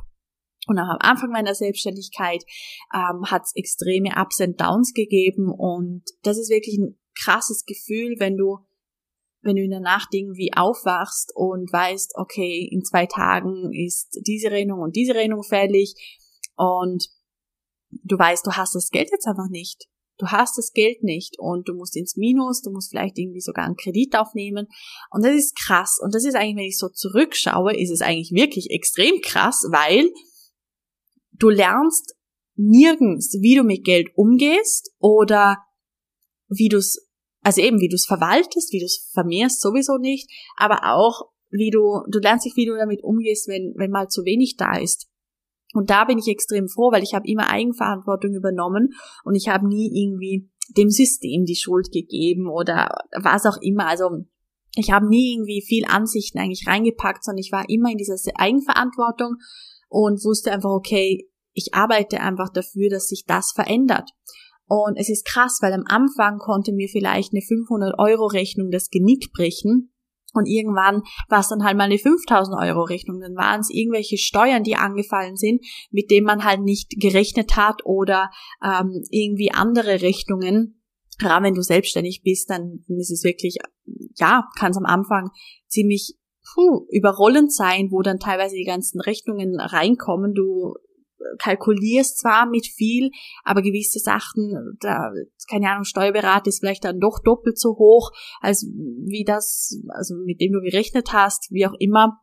Und 0.69 0.77
auch 0.79 0.89
am 0.89 0.97
Anfang 0.99 1.31
meiner 1.31 1.55
Selbstständigkeit 1.55 2.43
ähm, 2.93 3.25
hat 3.25 3.43
es 3.43 3.55
extreme 3.55 4.11
Ups 4.15 4.39
und 4.39 4.61
Downs 4.61 4.93
gegeben 4.93 5.51
und 5.51 6.03
das 6.21 6.37
ist 6.37 6.49
wirklich 6.49 6.77
ein 6.77 6.99
krasses 7.19 7.65
Gefühl, 7.65 8.15
wenn 8.19 8.37
du 8.37 8.59
wenn 9.41 9.55
du 9.55 9.63
in 9.63 9.71
der 9.71 9.79
Nacht 9.79 10.09
irgendwie 10.11 10.51
aufwachst 10.53 11.31
und 11.33 11.71
weißt, 11.71 12.11
okay, 12.15 12.67
in 12.69 12.83
zwei 12.83 13.05
Tagen 13.05 13.71
ist 13.73 14.19
diese 14.27 14.51
Rechnung 14.51 14.81
und 14.81 14.97
diese 14.97 15.15
Rechnung 15.15 15.43
fällig 15.43 15.95
und 16.57 17.07
du 17.89 18.19
weißt, 18.19 18.45
du 18.45 18.51
hast 18.51 18.75
das 18.75 18.89
Geld 18.89 19.09
jetzt 19.11 19.27
einfach 19.27 19.49
nicht. 19.49 19.87
Du 20.17 20.27
hast 20.27 20.57
das 20.57 20.73
Geld 20.73 21.01
nicht 21.03 21.39
und 21.39 21.69
du 21.69 21.73
musst 21.73 21.95
ins 21.95 22.17
Minus, 22.17 22.61
du 22.61 22.71
musst 22.71 22.89
vielleicht 22.89 23.17
irgendwie 23.17 23.39
sogar 23.39 23.65
einen 23.65 23.77
Kredit 23.77 24.17
aufnehmen. 24.17 24.67
Und 25.11 25.23
das 25.23 25.33
ist 25.33 25.55
krass. 25.55 25.97
Und 26.03 26.13
das 26.13 26.25
ist 26.25 26.35
eigentlich, 26.35 26.57
wenn 26.57 26.65
ich 26.65 26.77
so 26.77 26.89
zurückschaue, 26.89 27.73
ist 27.73 27.89
es 27.89 28.01
eigentlich 28.01 28.31
wirklich 28.33 28.69
extrem 28.71 29.21
krass, 29.21 29.65
weil 29.71 30.11
du 31.39 31.49
lernst 31.49 32.15
nirgends, 32.55 33.37
wie 33.41 33.55
du 33.55 33.63
mit 33.63 33.83
Geld 33.83 34.09
umgehst 34.15 34.91
oder 34.99 35.57
wie 36.49 36.67
du 36.67 36.77
es, 36.77 37.09
also 37.41 37.61
eben 37.61 37.79
wie 37.79 37.87
du 37.87 37.95
es 37.95 38.05
verwaltest, 38.05 38.73
wie 38.73 38.79
du 38.79 38.85
es 38.85 39.09
vermehrst, 39.13 39.61
sowieso 39.61 39.97
nicht, 39.97 40.29
aber 40.57 40.93
auch 40.93 41.29
wie 41.49 41.71
du, 41.71 42.03
du 42.09 42.19
lernst 42.19 42.45
nicht, 42.45 42.57
wie 42.57 42.65
du 42.65 42.75
damit 42.75 43.03
umgehst, 43.03 43.47
wenn, 43.47 43.73
wenn 43.77 43.91
mal 43.91 44.07
zu 44.07 44.23
wenig 44.25 44.55
da 44.57 44.77
ist. 44.77 45.07
Und 45.73 45.89
da 45.89 46.05
bin 46.05 46.17
ich 46.17 46.27
extrem 46.27 46.67
froh, 46.67 46.91
weil 46.91 47.03
ich 47.03 47.13
habe 47.13 47.27
immer 47.27 47.49
Eigenverantwortung 47.49 48.33
übernommen 48.33 48.93
und 49.23 49.35
ich 49.35 49.47
habe 49.47 49.67
nie 49.67 49.87
irgendwie 49.87 50.49
dem 50.75 50.89
System 50.89 51.45
die 51.45 51.55
Schuld 51.55 51.91
gegeben 51.91 52.47
oder 52.47 52.89
was 53.21 53.45
auch 53.45 53.57
immer. 53.61 53.87
Also 53.87 54.09
ich 54.75 54.91
habe 54.91 55.07
nie 55.07 55.33
irgendwie 55.33 55.61
viel 55.61 55.85
Ansichten 55.85 56.39
eigentlich 56.39 56.67
reingepackt, 56.67 57.23
sondern 57.23 57.39
ich 57.39 57.51
war 57.51 57.69
immer 57.69 57.91
in 57.91 57.97
dieser 57.97 58.17
Eigenverantwortung 58.35 59.37
und 59.89 60.23
wusste 60.23 60.51
einfach, 60.51 60.69
okay, 60.69 61.27
ich 61.53 61.73
arbeite 61.73 62.21
einfach 62.21 62.49
dafür, 62.49 62.89
dass 62.89 63.09
sich 63.09 63.25
das 63.25 63.51
verändert. 63.53 64.09
Und 64.67 64.97
es 64.97 65.09
ist 65.09 65.25
krass, 65.25 65.59
weil 65.61 65.73
am 65.73 65.83
Anfang 65.87 66.37
konnte 66.37 66.71
mir 66.71 66.87
vielleicht 66.87 67.33
eine 67.33 67.41
500 67.41 67.97
Euro 67.97 68.27
Rechnung 68.27 68.69
das 68.69 68.89
Genick 68.89 69.31
brechen. 69.33 69.91
Und 70.33 70.45
irgendwann 70.45 71.01
war 71.27 71.39
es 71.39 71.47
dann 71.47 71.63
halt 71.63 71.75
mal 71.75 71.85
eine 71.85 71.97
5000 71.97 72.55
Euro 72.61 72.83
Rechnung. 72.83 73.19
Dann 73.19 73.35
waren 73.35 73.61
es 73.61 73.71
irgendwelche 73.71 74.19
Steuern, 74.19 74.63
die 74.63 74.75
angefallen 74.75 75.37
sind, 75.37 75.65
mit 75.89 76.11
denen 76.11 76.27
man 76.27 76.43
halt 76.43 76.61
nicht 76.61 76.91
gerechnet 76.99 77.57
hat 77.57 77.83
oder 77.83 78.29
ähm, 78.63 79.03
irgendwie 79.09 79.51
andere 79.51 80.03
Rechnungen. 80.03 80.83
Gerade 81.17 81.45
wenn 81.45 81.55
du 81.55 81.63
selbstständig 81.63 82.21
bist, 82.23 82.51
dann 82.51 82.85
ist 82.87 83.09
es 83.09 83.23
wirklich, 83.23 83.57
ja, 84.17 84.43
kann 84.57 84.69
es 84.69 84.77
am 84.77 84.85
Anfang 84.85 85.31
ziemlich 85.67 86.15
puh, 86.53 86.85
überrollend 86.89 87.53
sein, 87.53 87.89
wo 87.91 88.01
dann 88.01 88.19
teilweise 88.19 88.55
die 88.55 88.65
ganzen 88.65 88.99
Rechnungen 89.01 89.59
reinkommen. 89.59 90.33
Du 90.33 90.73
kalkulierst 91.37 92.19
zwar 92.19 92.45
mit 92.45 92.67
viel, 92.67 93.11
aber 93.43 93.61
gewisse 93.61 93.99
Sachen, 93.99 94.77
da, 94.79 95.11
keine 95.49 95.69
Ahnung, 95.69 95.83
Steuerberater 95.83 96.47
ist 96.47 96.59
vielleicht 96.59 96.85
dann 96.85 96.99
doch 96.99 97.19
doppelt 97.23 97.59
so 97.59 97.71
hoch, 97.77 98.11
als 98.39 98.65
wie 98.65 99.23
das, 99.25 99.79
also 99.89 100.15
mit 100.25 100.41
dem 100.41 100.53
du 100.53 100.61
gerechnet 100.61 101.13
hast, 101.13 101.51
wie 101.51 101.65
auch 101.65 101.75
immer. 101.79 102.19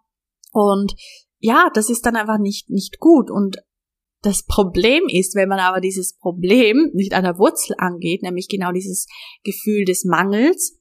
Und 0.53 0.95
ja, 1.39 1.71
das 1.75 1.91
ist 1.91 2.07
dann 2.07 2.17
einfach 2.17 2.39
nicht, 2.39 2.71
nicht 2.71 2.99
gut. 2.99 3.31
Und 3.31 3.59
das 4.23 4.45
Problem 4.45 5.05
ist, 5.09 5.35
wenn 5.35 5.49
man 5.49 5.61
aber 5.61 5.81
dieses 5.81 6.17
Problem 6.17 6.91
nicht 6.95 7.13
an 7.13 7.25
der 7.25 7.39
Wurzel 7.39 7.75
angeht, 7.79 8.23
nämlich 8.23 8.49
genau 8.49 8.73
dieses 8.73 9.07
Gefühl 9.45 9.85
des 9.85 10.05
Mangels, 10.05 10.81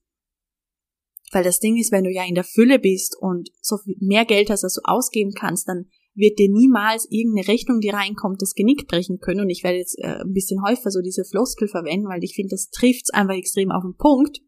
weil 1.36 1.44
das 1.44 1.60
Ding 1.60 1.77
ist, 1.77 1.92
wenn 1.92 2.06
du 2.06 2.10
ja 2.10 2.24
in 2.25 2.34
der 2.34 2.46
Fülle 2.46 2.80
bist 2.80 3.18
und 3.20 3.50
so 3.62 3.77
viel 3.77 3.98
mehr 4.00 4.24
Geld 4.24 4.50
hast, 4.50 4.63
als 4.63 4.75
du 4.75 4.82
ausgeben 4.86 5.34
kannst, 5.38 5.68
dann 5.68 5.86
wird 6.15 6.39
dir 6.39 6.50
niemals 6.50 7.08
irgendeine 7.10 7.50
Rechnung, 7.50 7.82
die 7.82 7.89
reinkommt, 7.89 8.42
das 8.42 8.54
Genick 8.54 8.88
brechen 8.88 9.20
können. 9.20 9.42
Und 9.42 9.50
ich 9.50 9.63
werde 9.63 9.77
jetzt 9.77 10.00
äh, 10.00 10.22
ein 10.22 10.32
bisschen 10.32 10.63
häufiger 10.65 10.92
so 10.92 11.01
diese 11.01 11.25
Floskel 11.25 11.68
verwenden, 11.68 12.08
weil 12.08 12.24
ich 12.24 12.36
finde, 12.36 12.51
das 12.51 12.70
trifft 12.70 13.13
einfach 13.13 13.36
extrem 13.36 13.70
auf 13.70 13.84
den 13.84 13.98
Punkt. 13.98 14.39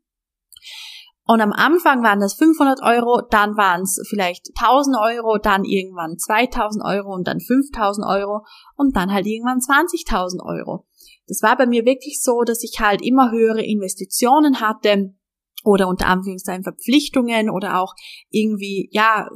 Und 1.25 1.41
am 1.41 1.51
Anfang 1.51 2.03
waren 2.03 2.22
das 2.22 2.36
500 2.36 2.82
Euro, 2.82 3.22
dann 3.29 3.58
waren 3.58 3.82
es 3.82 4.01
vielleicht 4.08 4.48
1000 4.58 4.96
Euro, 4.98 5.38
dann 5.38 5.65
irgendwann 5.65 6.17
2000 6.17 6.86
Euro 6.86 7.13
und 7.13 7.27
dann 7.27 7.41
5000 7.41 8.08
Euro 8.08 8.46
und 8.77 8.96
dann 8.96 9.12
halt 9.12 9.27
irgendwann 9.27 9.60
20.000 9.60 10.39
Euro. 10.41 10.86
Das 11.27 11.41
war 11.41 11.58
bei 11.58 11.65
mir 11.65 11.84
wirklich 11.84 12.22
so, 12.22 12.44
dass 12.44 12.63
ich 12.63 12.79
halt 12.79 13.01
immer 13.01 13.29
höhere 13.32 13.62
Investitionen 13.62 14.62
hatte 14.62 15.17
oder 15.64 15.88
unter 15.88 16.08
Anführungszeichen 16.08 16.64
Verpflichtungen 16.64 17.50
oder 17.50 17.82
auch 17.82 17.94
irgendwie, 18.30 18.90
ja, 18.92 19.28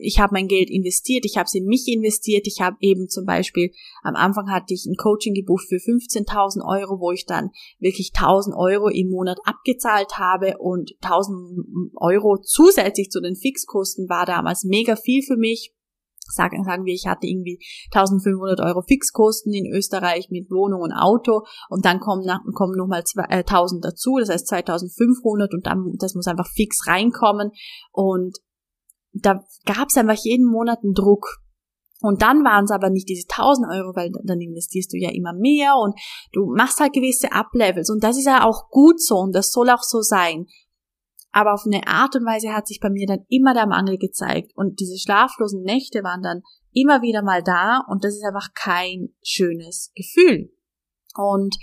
ich 0.00 0.18
habe 0.18 0.32
mein 0.32 0.48
Geld 0.48 0.70
investiert, 0.70 1.24
ich 1.24 1.36
habe 1.36 1.46
es 1.46 1.54
in 1.54 1.66
mich 1.66 1.86
investiert, 1.88 2.46
ich 2.46 2.60
habe 2.60 2.76
eben 2.80 3.08
zum 3.08 3.24
Beispiel, 3.24 3.70
am 4.02 4.16
Anfang 4.16 4.50
hatte 4.50 4.74
ich 4.74 4.86
ein 4.86 4.96
Coaching 4.96 5.34
gebucht 5.34 5.66
für 5.68 5.76
15.000 5.76 6.64
Euro, 6.66 7.00
wo 7.00 7.12
ich 7.12 7.26
dann 7.26 7.50
wirklich 7.78 8.12
1.000 8.14 8.56
Euro 8.56 8.88
im 8.88 9.10
Monat 9.10 9.38
abgezahlt 9.44 10.18
habe 10.18 10.56
und 10.58 10.94
1.000 11.02 11.92
Euro 11.96 12.38
zusätzlich 12.42 13.10
zu 13.10 13.20
den 13.20 13.36
Fixkosten 13.36 14.08
war 14.08 14.26
damals 14.26 14.64
mega 14.64 14.96
viel 14.96 15.22
für 15.22 15.36
mich. 15.36 15.73
Sagen, 16.26 16.64
sagen 16.64 16.84
wir, 16.84 16.94
ich 16.94 17.06
hatte 17.06 17.26
irgendwie 17.26 17.58
1500 17.92 18.60
Euro 18.60 18.82
Fixkosten 18.82 19.52
in 19.52 19.66
Österreich 19.66 20.28
mit 20.30 20.50
Wohnung 20.50 20.80
und 20.80 20.92
Auto 20.92 21.42
und 21.68 21.84
dann 21.84 22.00
kommen, 22.00 22.26
kommen 22.54 22.76
nochmal 22.76 23.02
äh, 23.28 23.38
1000 23.38 23.84
dazu, 23.84 24.16
das 24.18 24.30
heißt 24.30 24.48
2500 24.48 25.52
und 25.52 25.66
dann, 25.66 25.92
das 25.98 26.14
muss 26.14 26.26
einfach 26.26 26.48
fix 26.48 26.86
reinkommen 26.86 27.50
und 27.92 28.38
da 29.12 29.44
gab 29.64 29.88
es 29.88 29.96
einfach 29.96 30.18
jeden 30.22 30.46
Monat 30.46 30.80
einen 30.82 30.94
Druck. 30.94 31.44
Und 32.00 32.20
dann 32.20 32.44
waren 32.44 32.64
es 32.64 32.70
aber 32.70 32.90
nicht 32.90 33.08
diese 33.08 33.26
1000 33.30 33.66
Euro, 33.70 33.96
weil 33.96 34.12
dann 34.24 34.38
investierst 34.38 34.92
du 34.92 34.98
ja 34.98 35.10
immer 35.10 35.32
mehr 35.32 35.74
und 35.76 35.98
du 36.32 36.52
machst 36.54 36.78
halt 36.78 36.92
gewisse 36.92 37.28
Uplevels. 37.32 37.88
Und 37.88 38.04
das 38.04 38.18
ist 38.18 38.26
ja 38.26 38.44
auch 38.44 38.68
gut 38.68 39.00
so 39.00 39.16
und 39.16 39.34
das 39.34 39.50
soll 39.50 39.70
auch 39.70 39.82
so 39.82 40.02
sein. 40.02 40.46
Aber 41.34 41.52
auf 41.52 41.66
eine 41.66 41.84
Art 41.88 42.14
und 42.14 42.24
Weise 42.24 42.54
hat 42.54 42.68
sich 42.68 42.78
bei 42.78 42.90
mir 42.90 43.08
dann 43.08 43.26
immer 43.28 43.54
der 43.54 43.66
Mangel 43.66 43.98
gezeigt. 43.98 44.52
Und 44.54 44.78
diese 44.78 44.96
schlaflosen 44.96 45.64
Nächte 45.64 46.04
waren 46.04 46.22
dann 46.22 46.42
immer 46.72 47.02
wieder 47.02 47.22
mal 47.22 47.42
da 47.42 47.80
und 47.88 48.04
das 48.04 48.14
ist 48.14 48.24
einfach 48.24 48.54
kein 48.54 49.08
schönes 49.20 49.90
Gefühl. 49.96 50.52
Und 51.16 51.56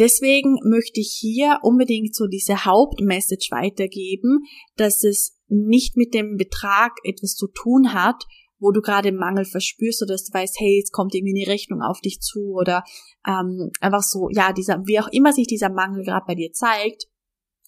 deswegen 0.00 0.58
möchte 0.64 0.98
ich 0.98 1.16
hier 1.16 1.60
unbedingt 1.62 2.16
so 2.16 2.26
diese 2.26 2.64
Hauptmessage 2.64 3.52
weitergeben, 3.52 4.40
dass 4.76 5.04
es 5.04 5.38
nicht 5.46 5.96
mit 5.96 6.12
dem 6.12 6.36
Betrag 6.36 6.90
etwas 7.04 7.36
zu 7.36 7.46
tun 7.46 7.94
hat, 7.94 8.24
wo 8.58 8.72
du 8.72 8.80
gerade 8.80 9.12
Mangel 9.12 9.44
verspürst 9.44 10.02
oder 10.02 10.14
dass 10.14 10.24
du 10.24 10.36
weißt, 10.36 10.58
hey, 10.58 10.78
jetzt 10.78 10.92
kommt 10.92 11.14
irgendwie 11.14 11.40
eine 11.40 11.52
Rechnung 11.52 11.82
auf 11.82 12.00
dich 12.00 12.18
zu 12.18 12.52
oder 12.52 12.82
ähm, 13.24 13.70
einfach 13.78 14.02
so, 14.02 14.28
ja, 14.32 14.52
dieser, 14.52 14.82
wie 14.86 14.98
auch 14.98 15.08
immer 15.12 15.32
sich 15.32 15.46
dieser 15.46 15.70
Mangel 15.70 16.02
gerade 16.02 16.24
bei 16.26 16.34
dir 16.34 16.50
zeigt. 16.52 17.06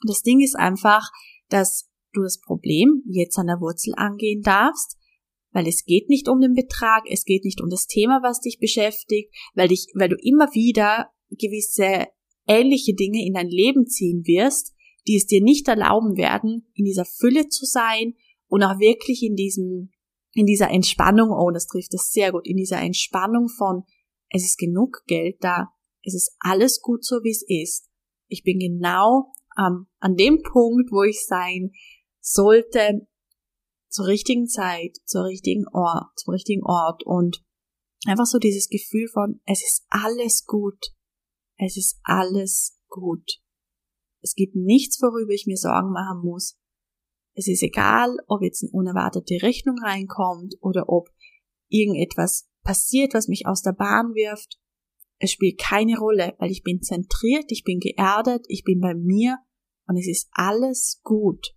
Das 0.07 0.23
Ding 0.23 0.41
ist 0.41 0.57
einfach, 0.57 1.11
dass 1.49 1.91
du 2.13 2.23
das 2.23 2.41
Problem 2.41 3.03
jetzt 3.07 3.39
an 3.39 3.47
der 3.47 3.61
Wurzel 3.61 3.95
angehen 3.97 4.43
darfst, 4.43 4.97
weil 5.53 5.67
es 5.67 5.85
geht 5.85 6.09
nicht 6.09 6.29
um 6.29 6.41
den 6.41 6.55
Betrag, 6.55 7.05
es 7.11 7.25
geht 7.25 7.45
nicht 7.45 7.61
um 7.61 7.69
das 7.69 7.87
Thema, 7.87 8.21
was 8.23 8.41
dich 8.41 8.59
beschäftigt, 8.59 9.35
weil 9.55 9.69
dich, 9.69 9.87
weil 9.95 10.09
du 10.09 10.17
immer 10.17 10.53
wieder 10.55 11.11
gewisse 11.31 12.07
ähnliche 12.47 12.95
Dinge 12.95 13.25
in 13.25 13.35
dein 13.35 13.49
Leben 13.49 13.87
ziehen 13.87 14.25
wirst, 14.27 14.75
die 15.07 15.17
es 15.17 15.27
dir 15.27 15.43
nicht 15.43 15.69
erlauben 15.69 16.17
werden, 16.17 16.71
in 16.75 16.85
dieser 16.85 17.05
Fülle 17.05 17.49
zu 17.49 17.65
sein 17.65 18.15
und 18.49 18.63
auch 18.63 18.79
wirklich 18.79 19.23
in 19.23 19.35
diesem, 19.35 19.91
in 20.33 20.47
dieser 20.47 20.71
Entspannung, 20.71 21.31
oh, 21.31 21.51
das 21.51 21.67
trifft 21.67 21.95
es 21.95 22.11
sehr 22.11 22.33
gut, 22.33 22.47
in 22.47 22.57
dieser 22.57 22.81
Entspannung 22.81 23.49
von, 23.49 23.85
es 24.29 24.45
ist 24.45 24.59
genug 24.59 25.03
Geld 25.07 25.37
da, 25.41 25.69
es 26.03 26.15
ist 26.15 26.35
alles 26.39 26.81
gut 26.81 27.05
so, 27.05 27.17
wie 27.23 27.31
es 27.31 27.45
ist. 27.47 27.89
Ich 28.29 28.43
bin 28.43 28.59
genau 28.59 29.33
ähm, 29.61 29.87
an 29.99 30.17
dem 30.17 30.43
Punkt, 30.43 30.91
wo 30.91 31.03
ich 31.03 31.25
sein 31.27 31.73
sollte, 32.21 33.07
zur 33.89 34.07
richtigen 34.07 34.47
Zeit, 34.47 34.97
zur 35.05 35.25
richtigen 35.25 35.67
Ort, 35.73 36.17
zum 36.17 36.33
richtigen 36.33 36.65
Ort 36.65 37.05
und 37.05 37.45
einfach 38.07 38.27
so 38.27 38.39
dieses 38.39 38.69
Gefühl 38.69 39.09
von, 39.09 39.41
es 39.47 39.63
ist 39.63 39.85
alles 39.89 40.45
gut. 40.47 40.93
Es 41.59 41.77
ist 41.77 41.99
alles 42.05 42.79
gut. 42.89 43.41
Es 44.23 44.35
gibt 44.35 44.55
nichts, 44.55 45.01
worüber 45.03 45.33
ich 45.33 45.47
mir 45.47 45.57
Sorgen 45.57 45.93
machen 45.93 46.23
muss. 46.25 46.57
Es 47.35 47.49
ist 47.49 47.63
egal, 47.63 48.17
ob 48.27 48.43
jetzt 48.43 48.63
eine 48.63 48.73
unerwartete 48.73 49.43
Rechnung 49.43 49.77
reinkommt 49.83 50.55
oder 50.61 50.89
ob 50.89 51.09
irgendetwas 51.69 52.49
passiert, 52.63 53.15
was 53.15 53.29
mich 53.29 53.47
aus 53.47 53.63
der 53.63 53.73
Bahn 53.73 54.15
wirft. 54.15 54.59
Es 55.19 55.33
spielt 55.33 55.59
keine 55.59 55.99
Rolle, 55.99 56.35
weil 56.39 56.51
ich 56.51 56.63
bin 56.63 56.83
zentriert, 56.83 57.51
ich 57.51 57.65
bin 57.65 57.79
geerdet, 57.79 58.47
ich 58.49 58.65
bin 58.65 58.81
bei 58.81 58.95
mir 58.95 59.39
und 59.91 59.97
es 59.97 60.07
ist 60.07 60.29
alles 60.31 61.01
gut. 61.03 61.53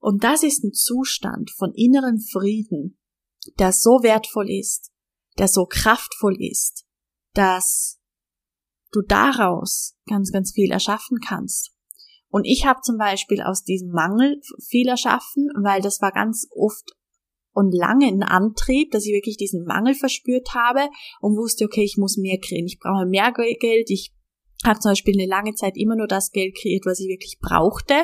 Und 0.00 0.22
das 0.22 0.42
ist 0.42 0.62
ein 0.64 0.74
Zustand 0.74 1.50
von 1.50 1.72
inneren 1.74 2.20
Frieden, 2.20 2.98
der 3.58 3.72
so 3.72 4.02
wertvoll 4.02 4.50
ist, 4.50 4.92
der 5.38 5.48
so 5.48 5.64
kraftvoll 5.64 6.36
ist, 6.38 6.84
dass 7.32 8.02
du 8.92 9.00
daraus 9.00 9.96
ganz, 10.06 10.30
ganz 10.30 10.52
viel 10.52 10.70
erschaffen 10.70 11.20
kannst. 11.26 11.72
Und 12.28 12.44
ich 12.44 12.66
habe 12.66 12.82
zum 12.82 12.98
Beispiel 12.98 13.40
aus 13.40 13.64
diesem 13.64 13.92
Mangel 13.92 14.42
viel 14.68 14.86
erschaffen, 14.86 15.48
weil 15.62 15.80
das 15.80 16.02
war 16.02 16.12
ganz 16.12 16.48
oft 16.54 16.96
und 17.52 17.72
lange 17.72 18.08
ein 18.08 18.22
Antrieb, 18.22 18.90
dass 18.90 19.06
ich 19.06 19.12
wirklich 19.12 19.38
diesen 19.38 19.64
Mangel 19.64 19.94
verspürt 19.94 20.54
habe 20.54 20.90
und 21.22 21.38
wusste, 21.38 21.64
okay, 21.64 21.82
ich 21.82 21.96
muss 21.96 22.18
mehr 22.18 22.38
kriegen, 22.38 22.66
ich 22.66 22.78
brauche 22.78 23.06
mehr 23.06 23.32
Geld, 23.32 23.88
ich 23.88 24.12
habe 24.64 24.80
zum 24.80 24.90
Beispiel 24.90 25.14
eine 25.18 25.28
lange 25.28 25.54
Zeit 25.54 25.76
immer 25.76 25.96
nur 25.96 26.08
das 26.08 26.30
Geld 26.30 26.56
kreiert, 26.56 26.84
was 26.86 27.00
ich 27.00 27.08
wirklich 27.08 27.38
brauchte 27.40 27.94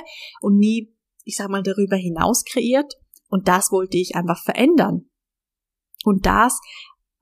und 0.41 0.59
nie, 0.59 0.95
ich 1.25 1.37
sag 1.37 1.49
mal, 1.49 1.63
darüber 1.63 1.97
hinaus 1.97 2.45
kreiert. 2.45 2.95
Und 3.29 3.49
das 3.49 3.73
wollte 3.73 3.97
ich 3.97 4.15
einfach 4.15 4.41
verändern. 4.43 5.11
Und 6.05 6.27
das 6.27 6.61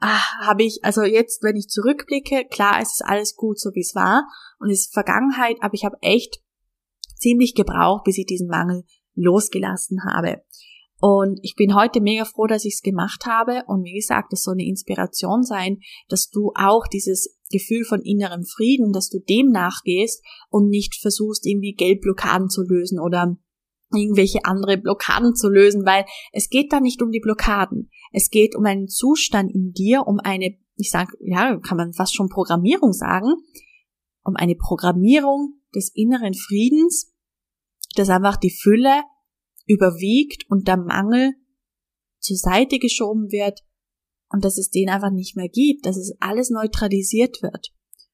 ah, 0.00 0.46
habe 0.46 0.64
ich, 0.64 0.80
also 0.82 1.02
jetzt, 1.02 1.42
wenn 1.42 1.56
ich 1.56 1.68
zurückblicke, 1.68 2.44
klar, 2.50 2.80
es 2.80 2.92
ist 2.92 3.04
alles 3.04 3.36
gut, 3.36 3.58
so 3.58 3.70
wie 3.74 3.80
es 3.80 3.94
war 3.94 4.26
und 4.58 4.70
es 4.70 4.80
ist 4.80 4.92
Vergangenheit, 4.92 5.56
aber 5.60 5.74
ich 5.74 5.84
habe 5.84 5.96
echt 6.02 6.42
ziemlich 7.16 7.54
gebraucht, 7.54 8.04
bis 8.04 8.18
ich 8.18 8.26
diesen 8.26 8.48
Mangel 8.48 8.84
losgelassen 9.14 10.04
habe. 10.04 10.42
Und 11.04 11.40
ich 11.42 11.56
bin 11.56 11.75
heute 11.75 12.00
mega 12.00 12.25
froh, 12.25 12.47
dass 12.47 12.64
ich 12.64 12.75
es 12.75 12.80
gemacht 12.80 13.26
habe. 13.26 13.64
Und 13.66 13.82
wie 13.82 13.94
gesagt, 13.94 14.32
das 14.32 14.44
soll 14.44 14.54
eine 14.54 14.68
Inspiration 14.68 15.42
sein, 15.42 15.80
dass 16.09 16.30
du 16.30 16.52
auch 16.54 16.87
dieses 16.87 17.40
Gefühl 17.50 17.85
von 17.85 18.02
innerem 18.02 18.44
Frieden, 18.44 18.92
dass 18.92 19.09
du 19.09 19.18
dem 19.18 19.49
nachgehst 19.49 20.25
und 20.49 20.68
nicht 20.68 20.94
versuchst, 20.94 21.44
irgendwie 21.44 21.73
Geldblockaden 21.73 22.49
zu 22.49 22.62
lösen 22.62 23.00
oder 23.00 23.37
irgendwelche 23.92 24.44
andere 24.44 24.78
Blockaden 24.78 25.35
zu 25.35 25.49
lösen, 25.49 25.85
weil 25.85 26.04
es 26.30 26.49
geht 26.49 26.73
da 26.73 26.78
nicht 26.78 27.02
um 27.02 27.11
die 27.11 27.18
Blockaden. 27.18 27.90
Es 28.12 28.30
geht 28.30 28.54
um 28.54 28.64
einen 28.64 28.87
Zustand 28.87 29.52
in 29.52 29.73
dir, 29.73 30.06
um 30.06 30.21
eine, 30.21 30.56
ich 30.76 30.90
sage, 30.90 31.16
ja, 31.18 31.59
kann 31.59 31.78
man 31.78 31.92
fast 31.94 32.14
schon 32.14 32.28
Programmierung 32.28 32.92
sagen, 32.92 33.35
um 34.23 34.37
eine 34.37 34.54
Programmierung 34.54 35.54
des 35.75 35.90
inneren 35.97 36.35
Friedens, 36.35 37.12
dass 37.97 38.09
einfach 38.09 38.37
die 38.37 38.56
Fülle 38.56 39.02
überwiegt 39.66 40.45
und 40.49 40.69
der 40.69 40.76
Mangel 40.76 41.33
zur 42.19 42.37
Seite 42.37 42.78
geschoben 42.78 43.31
wird 43.31 43.61
und 44.31 44.45
dass 44.45 44.59
es 44.59 44.71
den 44.71 44.88
einfach 44.88 45.11
nicht 45.11 45.37
mehr 45.37 45.49
gibt, 45.49 45.87
dass 45.87 45.97
es 45.97 46.14
alles 46.21 46.50
neutralisiert 46.50 47.42
wird. 47.42 47.69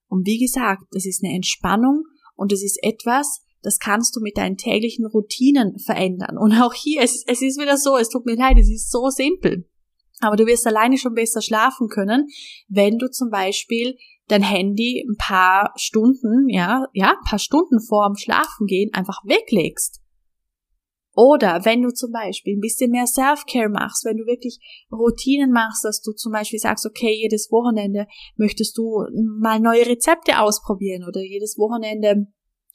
Und 0.08 0.26
wie 0.26 0.38
gesagt, 0.38 0.84
das 0.90 1.06
ist 1.06 1.22
eine 1.22 1.34
Entspannung 1.34 2.04
und 2.34 2.52
es 2.52 2.62
ist 2.62 2.78
etwas, 2.82 3.44
das 3.62 3.78
kannst 3.78 4.16
du 4.16 4.20
mit 4.20 4.36
deinen 4.36 4.56
täglichen 4.56 5.06
Routinen 5.06 5.78
verändern. 5.78 6.38
Und 6.38 6.52
auch 6.60 6.74
hier, 6.74 7.02
es, 7.02 7.24
es 7.26 7.42
ist 7.42 7.60
wieder 7.60 7.76
so, 7.76 7.96
es 7.96 8.08
tut 8.08 8.24
mir 8.24 8.36
leid, 8.36 8.56
es 8.58 8.70
ist 8.70 8.90
so 8.90 9.08
simpel. 9.10 9.68
Aber 10.20 10.36
du 10.36 10.46
wirst 10.46 10.66
alleine 10.66 10.98
schon 10.98 11.14
besser 11.14 11.42
schlafen 11.42 11.88
können, 11.88 12.28
wenn 12.68 12.98
du 12.98 13.10
zum 13.10 13.30
Beispiel 13.30 13.96
dein 14.26 14.42
Handy 14.42 15.04
ein 15.08 15.16
paar 15.16 15.72
Stunden, 15.76 16.48
ja, 16.48 16.86
ja, 16.92 17.10
ein 17.10 17.24
paar 17.28 17.38
Stunden 17.38 17.80
vor 17.80 18.06
dem 18.08 18.16
Schlafengehen 18.16 18.92
einfach 18.92 19.22
weglegst. 19.24 20.00
Oder 21.18 21.64
wenn 21.64 21.82
du 21.82 21.90
zum 21.92 22.12
Beispiel 22.12 22.56
ein 22.56 22.60
bisschen 22.60 22.92
mehr 22.92 23.08
Self-Care 23.08 23.70
machst, 23.70 24.04
wenn 24.04 24.18
du 24.18 24.26
wirklich 24.26 24.60
Routinen 24.92 25.50
machst, 25.50 25.84
dass 25.84 26.00
du 26.00 26.12
zum 26.12 26.30
Beispiel 26.30 26.60
sagst, 26.60 26.86
okay, 26.86 27.12
jedes 27.12 27.50
Wochenende 27.50 28.06
möchtest 28.36 28.78
du 28.78 29.02
mal 29.40 29.58
neue 29.58 29.84
Rezepte 29.84 30.38
ausprobieren 30.38 31.02
oder 31.02 31.20
jedes 31.20 31.58
Wochenende 31.58 32.28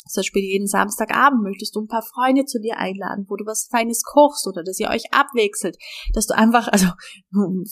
zum 0.10 0.20
Beispiel 0.20 0.42
jeden 0.42 0.68
Samstagabend 0.68 1.42
möchtest 1.42 1.74
du 1.74 1.80
ein 1.80 1.88
paar 1.88 2.04
Freunde 2.04 2.44
zu 2.44 2.60
dir 2.60 2.76
einladen, 2.76 3.26
wo 3.30 3.38
du 3.38 3.46
was 3.46 3.70
Feines 3.72 4.04
kochst 4.04 4.46
oder 4.46 4.62
dass 4.62 4.78
ihr 4.78 4.90
euch 4.90 5.14
abwechselt, 5.14 5.78
dass 6.14 6.28
du 6.28 6.36
einfach, 6.36 6.68
also 6.68 6.88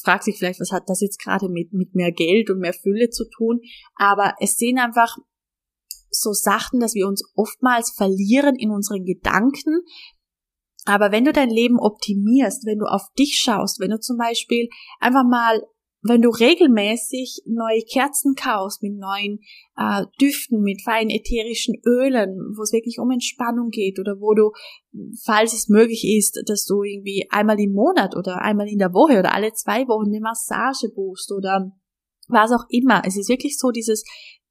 fragt 0.02 0.24
sich 0.24 0.38
vielleicht, 0.38 0.62
was 0.62 0.72
hat 0.72 0.84
das 0.88 1.02
jetzt 1.02 1.22
gerade 1.22 1.50
mit, 1.50 1.74
mit 1.74 1.96
mehr 1.96 2.14
Geld 2.14 2.50
und 2.50 2.60
mehr 2.60 2.72
Fülle 2.72 3.10
zu 3.10 3.26
tun, 3.28 3.60
aber 3.96 4.36
es 4.40 4.56
sehen 4.56 4.80
einfach 4.80 5.18
so 6.10 6.32
Sachen, 6.32 6.80
dass 6.80 6.94
wir 6.94 7.08
uns 7.08 7.24
oftmals 7.36 7.92
verlieren 7.92 8.56
in 8.56 8.72
unseren 8.72 9.04
Gedanken, 9.04 9.82
aber 10.86 11.12
wenn 11.12 11.26
du 11.26 11.34
dein 11.34 11.50
Leben 11.50 11.80
optimierst, 11.80 12.66
wenn 12.66 12.80
du 12.80 12.86
auf 12.86 13.04
dich 13.18 13.40
schaust, 13.40 13.80
wenn 13.80 13.92
du 13.92 14.00
zum 14.00 14.18
Beispiel 14.18 14.68
einfach 15.00 15.24
mal, 15.24 15.62
wenn 16.04 16.24
du 16.24 16.30
regelmäßig 16.30 17.44
neue 17.46 17.84
Kerzen 17.84 18.34
kaufst 18.34 18.82
mit 18.82 18.98
neuen 18.98 19.40
äh, 19.78 20.06
Düften, 20.20 20.62
mit 20.62 20.82
feinen 20.82 21.12
ätherischen 21.12 21.76
Ölen, 21.86 22.30
wo 22.58 22.64
es 22.64 22.74
wirklich 22.74 22.98
um 22.98 23.12
Entspannung 23.12 23.70
geht 23.70 24.00
oder 24.00 24.20
wo 24.20 24.34
du, 24.34 24.52
falls 25.24 25.54
es 25.54 25.70
möglich 25.70 26.04
ist, 26.18 26.42
dass 26.48 26.66
du 26.66 26.82
irgendwie 26.82 27.28
einmal 27.30 27.60
im 27.60 27.74
Monat 27.74 28.16
oder 28.16 28.42
einmal 28.42 28.68
in 28.68 28.80
der 28.80 28.94
Woche 28.94 29.20
oder 29.20 29.36
alle 29.36 29.54
zwei 29.54 29.88
Wochen 29.88 30.08
eine 30.08 30.22
Massage 30.22 30.90
buchst 30.90 31.32
oder 31.32 31.72
was 32.28 32.52
auch 32.52 32.66
immer. 32.70 33.04
Es 33.06 33.16
ist 33.16 33.30
wirklich 33.30 33.60
so 33.60 33.70
dieses 33.70 34.04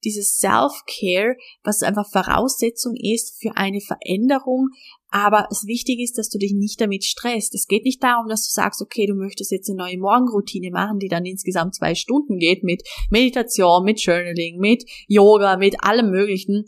dieses 0.05 0.39
Self-Care, 0.39 1.37
was 1.63 1.83
einfach 1.83 2.09
Voraussetzung 2.11 2.95
ist 2.97 3.39
für 3.41 3.57
eine 3.57 3.81
Veränderung, 3.81 4.69
aber 5.11 5.49
es 5.51 5.67
wichtig 5.67 6.01
ist, 6.01 6.19
dass 6.19 6.29
du 6.29 6.39
dich 6.39 6.53
nicht 6.53 6.81
damit 6.81 7.05
stresst. 7.05 7.55
Es 7.55 7.67
geht 7.67 7.85
nicht 7.85 8.03
darum, 8.03 8.29
dass 8.29 8.47
du 8.47 8.53
sagst, 8.53 8.81
okay, 8.81 9.07
du 9.07 9.15
möchtest 9.15 9.51
jetzt 9.51 9.69
eine 9.69 9.79
neue 9.79 9.99
Morgenroutine 9.99 10.71
machen, 10.71 11.01
die 11.01 11.09
dann 11.09 11.25
insgesamt 11.25 11.75
zwei 11.75 11.97
Stunden 11.97 12.39
geht 12.39 12.63
mit 12.63 12.83
Meditation, 13.11 13.85
mit 13.85 14.01
Journaling, 14.01 14.59
mit 14.59 14.85
Yoga, 15.09 15.57
mit 15.57 15.83
allem 15.83 16.11
Möglichen. 16.11 16.65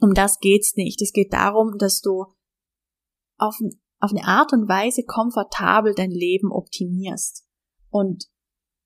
Um 0.00 0.14
das 0.14 0.38
geht's 0.38 0.76
nicht. 0.76 1.02
Es 1.02 1.12
geht 1.12 1.32
darum, 1.32 1.76
dass 1.78 2.00
du 2.00 2.26
auf, 3.36 3.56
auf 3.98 4.10
eine 4.10 4.24
Art 4.24 4.52
und 4.52 4.68
Weise 4.68 5.02
komfortabel 5.02 5.94
dein 5.94 6.12
Leben 6.12 6.52
optimierst. 6.52 7.44
Und 7.90 8.26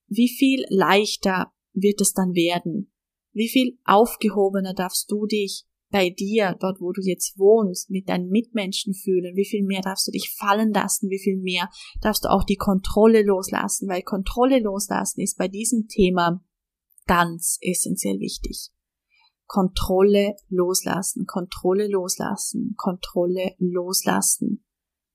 wie 0.07 0.29
viel 0.29 0.65
leichter 0.71 1.53
wird 1.75 2.01
es 2.01 2.15
dann 2.15 2.35
werden? 2.35 2.93
Wie 3.33 3.49
viel 3.49 3.79
aufgehobener 3.85 4.73
darfst 4.73 5.11
du 5.11 5.27
dich 5.27 5.65
bei 5.91 6.11
dir, 6.11 6.57
dort 6.61 6.81
wo 6.81 6.93
du 6.93 7.01
jetzt 7.03 7.39
wohnst, 7.39 7.91
mit 7.91 8.09
deinen 8.09 8.29
Mitmenschen 8.29 8.95
fühlen, 8.95 9.37
wie 9.37 9.45
viel 9.45 9.65
mehr 9.65 9.81
darfst 9.83 10.07
du 10.07 10.13
dich 10.13 10.35
fallen 10.39 10.73
lassen, 10.73 11.11
wie 11.11 11.19
viel 11.19 11.37
mehr 11.37 11.69
darfst 12.01 12.25
du 12.25 12.29
auch 12.29 12.45
die 12.45 12.57
Kontrolle 12.57 13.23
loslassen, 13.23 13.89
weil 13.89 14.03
Kontrolle 14.03 14.61
loslassen 14.61 15.21
ist 15.21 15.37
bei 15.37 15.49
diesem 15.49 15.89
Thema 15.89 16.45
ganz 17.07 17.59
essentiell 17.61 18.21
wichtig. 18.21 18.71
Kontrolle 19.47 20.37
loslassen, 20.49 21.27
Kontrolle 21.27 21.89
loslassen, 21.89 22.75
Kontrolle 22.77 23.57
loslassen, 23.59 24.65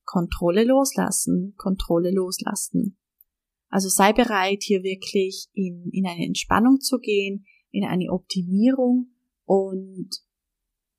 Kontrolle 0.03 0.65
loslassen, 0.65 1.53
Kontrolle 1.58 2.12
loslassen. 2.12 2.98
Also 3.70 3.88
sei 3.88 4.12
bereit, 4.12 4.62
hier 4.62 4.84
wirklich 4.84 5.48
in, 5.53 5.89
in 5.91 6.05
eine 6.05 6.25
Entspannung 6.25 6.82
zu 6.82 6.98
gehen, 7.00 7.46
in 7.72 7.86
eine 7.86 8.12
Optimierung 8.12 9.08
und 9.46 10.10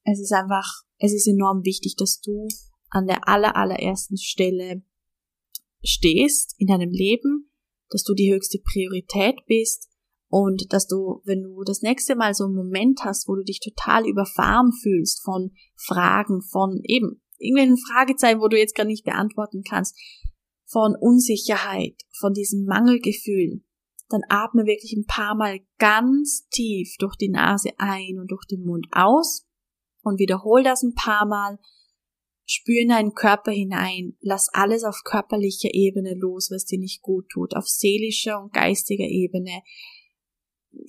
es 0.07 0.21
ist 0.21 0.33
einfach, 0.33 0.83
es 0.99 1.13
ist 1.13 1.27
enorm 1.27 1.65
wichtig, 1.65 1.97
dass 1.97 2.21
du 2.21 2.49
an 2.91 3.07
der 3.07 3.29
aller, 3.29 3.57
allerersten 3.57 4.17
Stelle 4.17 4.83
stehst 5.83 6.55
in 6.59 6.69
deinem 6.69 6.91
Leben, 6.91 7.51
dass 7.91 8.03
du 8.05 8.15
die 8.15 8.33
höchste 8.33 8.59
Priorität 8.59 9.45
bist 9.47 9.91
und 10.29 10.73
dass 10.73 10.87
du, 10.87 11.23
wenn 11.25 11.43
du 11.43 11.63
das 11.65 11.83
nächste 11.83 12.17
Mal 12.17 12.35
so 12.35 12.45
einen 12.45 12.55
Moment 12.55 13.01
hast, 13.05 13.29
wo 13.29 13.35
du 13.35 13.43
dich 13.43 13.61
total 13.61 14.07
überfahren 14.07 14.73
fühlst 14.73 15.23
von 15.25 15.53
Fragen, 15.75 16.43
von 16.43 16.81
eben 16.85 17.21
irgendwelchen 17.39 17.79
Fragezeichen, 17.79 18.41
wo 18.41 18.49
du 18.49 18.59
jetzt 18.59 18.75
gar 18.75 18.87
nicht 18.87 19.05
beantworten 19.05 19.63
kannst, 19.69 19.97
von 20.65 20.97
Unsicherheit, 20.99 21.95
von 22.19 22.33
diesem 22.33 22.65
Mangelgefühl, 22.65 23.63
dann 24.09 24.23
atme 24.29 24.67
wirklich 24.67 24.93
ein 24.97 25.07
paar 25.07 25.35
Mal 25.35 25.61
ganz 25.79 26.47
tief 26.49 26.95
durch 26.99 27.17
die 27.17 27.29
Nase 27.29 27.71
ein 27.79 28.19
und 28.19 28.31
durch 28.31 28.47
den 28.47 28.65
Mund 28.65 28.87
aus 28.93 29.46
und 30.07 30.19
wiederhol 30.19 30.63
das 30.63 30.83
ein 30.83 30.95
paar 30.95 31.27
Mal. 31.27 31.59
Spür 32.49 32.81
in 32.81 32.89
deinen 32.89 33.15
Körper 33.15 33.51
hinein, 33.51 34.17
lass 34.21 34.49
alles 34.53 34.85
auf 34.85 35.03
körperlicher 35.05 35.71
Ebene 35.73 36.15
los, 36.15 36.49
was 36.53 36.65
dir 36.65 36.79
nicht 36.79 37.03
gut 37.03 37.29
tut, 37.29 37.57
auf 37.57 37.67
seelischer 37.67 38.41
und 38.41 38.53
geistiger 38.53 39.05
Ebene. 39.05 39.63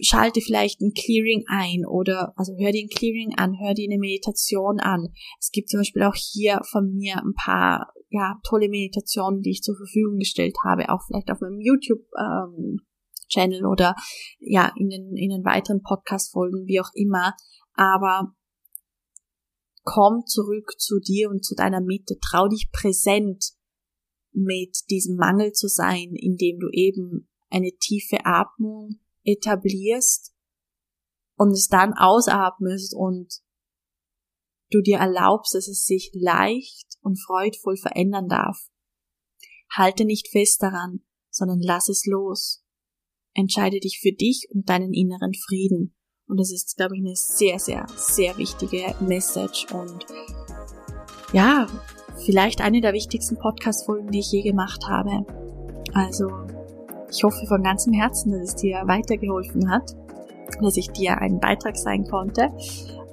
Schalte 0.01 0.41
vielleicht 0.41 0.81
ein 0.81 0.93
Clearing 0.93 1.45
ein 1.47 1.83
oder, 1.87 2.33
also 2.35 2.53
hör 2.59 2.71
dir 2.71 2.83
ein 2.83 2.89
Clearing 2.89 3.33
an, 3.37 3.57
hör 3.59 3.73
dir 3.73 3.89
eine 3.89 3.97
Meditation 3.97 4.79
an. 4.79 5.07
Es 5.39 5.49
gibt 5.49 5.69
zum 5.69 5.79
Beispiel 5.79 6.03
auch 6.03 6.15
hier 6.15 6.61
von 6.69 6.93
mir 6.93 7.17
ein 7.17 7.33
paar, 7.33 7.91
ja, 8.09 8.39
tolle 8.47 8.69
Meditationen, 8.69 9.41
die 9.41 9.51
ich 9.51 9.63
zur 9.63 9.77
Verfügung 9.77 10.19
gestellt 10.19 10.57
habe, 10.63 10.89
auch 10.89 11.01
vielleicht 11.07 11.31
auf 11.31 11.41
meinem 11.41 11.59
YouTube, 11.59 12.05
ähm, 12.19 12.81
Channel 13.29 13.65
oder 13.65 13.95
ja, 14.39 14.71
in 14.75 14.89
den, 14.89 15.15
in 15.15 15.29
den 15.29 15.43
weiteren 15.43 15.81
Podcast-Folgen, 15.81 16.65
wie 16.65 16.79
auch 16.79 16.91
immer. 16.93 17.33
Aber 17.73 18.33
komm 19.87 20.25
zurück 20.25 20.73
zu 20.77 20.99
dir 20.99 21.29
und 21.29 21.45
zu 21.45 21.55
deiner 21.55 21.79
Mitte, 21.79 22.19
trau 22.19 22.49
dich 22.49 22.69
präsent 22.73 23.53
mit 24.33 24.77
diesem 24.89 25.15
Mangel 25.15 25.53
zu 25.53 25.69
sein, 25.69 26.13
indem 26.13 26.59
du 26.59 26.67
eben 26.73 27.29
eine 27.49 27.71
tiefe 27.79 28.25
Atmung 28.25 28.99
etablierst 29.23 30.35
und 31.37 31.51
es 31.51 31.69
dann 31.69 31.93
ausatmest 31.93 32.93
und 32.93 33.41
du 34.71 34.81
dir 34.81 34.97
erlaubst, 34.97 35.55
dass 35.55 35.69
es 35.69 35.85
sich 35.85 36.11
leicht 36.13 36.97
und 36.99 37.17
freudvoll 37.21 37.77
verändern 37.77 38.27
darf. 38.27 38.67
Halte 39.69 40.03
nicht 40.03 40.27
fest 40.27 40.61
daran, 40.61 41.05
sondern 41.29 41.61
lass 41.61 41.87
es 41.87 42.05
los. 42.05 42.61
Entscheide 43.33 43.79
dich 43.79 43.99
für 44.01 44.11
dich 44.11 44.49
und 44.51 44.67
deinen 44.67 44.93
inneren 44.93 45.33
Frieden. 45.33 45.96
Und 46.27 46.39
das 46.39 46.51
ist, 46.51 46.75
glaube 46.75 46.95
ich, 46.95 47.01
eine 47.01 47.15
sehr, 47.15 47.57
sehr, 47.59 47.85
sehr 47.95 48.37
wichtige 48.37 48.93
Message 48.99 49.67
und 49.73 50.05
ja, 51.33 51.67
vielleicht 52.25 52.61
eine 52.61 52.81
der 52.81 52.93
wichtigsten 52.93 53.37
Podcast-Folgen, 53.37 54.11
die 54.11 54.19
ich 54.19 54.31
je 54.31 54.41
gemacht 54.41 54.87
habe. 54.87 55.25
Also, 55.93 56.29
ich 57.09 57.23
hoffe 57.23 57.45
von 57.47 57.63
ganzem 57.63 57.93
Herzen, 57.93 58.31
dass 58.31 58.49
es 58.49 58.55
dir 58.55 58.83
weitergeholfen 58.85 59.69
hat, 59.69 59.95
dass 60.61 60.77
ich 60.77 60.89
dir 60.89 61.17
ein 61.19 61.39
Beitrag 61.39 61.77
sein 61.77 62.05
konnte. 62.05 62.51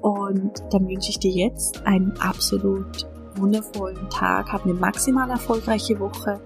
Und 0.00 0.62
dann 0.70 0.86
wünsche 0.86 1.10
ich 1.10 1.18
dir 1.18 1.32
jetzt 1.32 1.86
einen 1.86 2.12
absolut 2.18 3.06
wundervollen 3.36 4.08
Tag, 4.10 4.52
hab 4.52 4.64
eine 4.64 4.74
maximal 4.74 5.28
erfolgreiche 5.30 5.98
Woche 5.98 6.40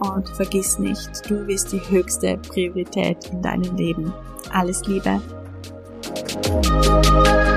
und 0.00 0.28
vergiss 0.30 0.78
nicht, 0.78 1.30
du 1.30 1.46
bist 1.46 1.72
die 1.72 1.80
höchste 1.80 2.36
Priorität 2.38 3.30
in 3.30 3.40
deinem 3.40 3.76
Leben. 3.76 4.12
Alles 4.50 4.86
Liebe. 4.86 5.22
Música 6.46 7.53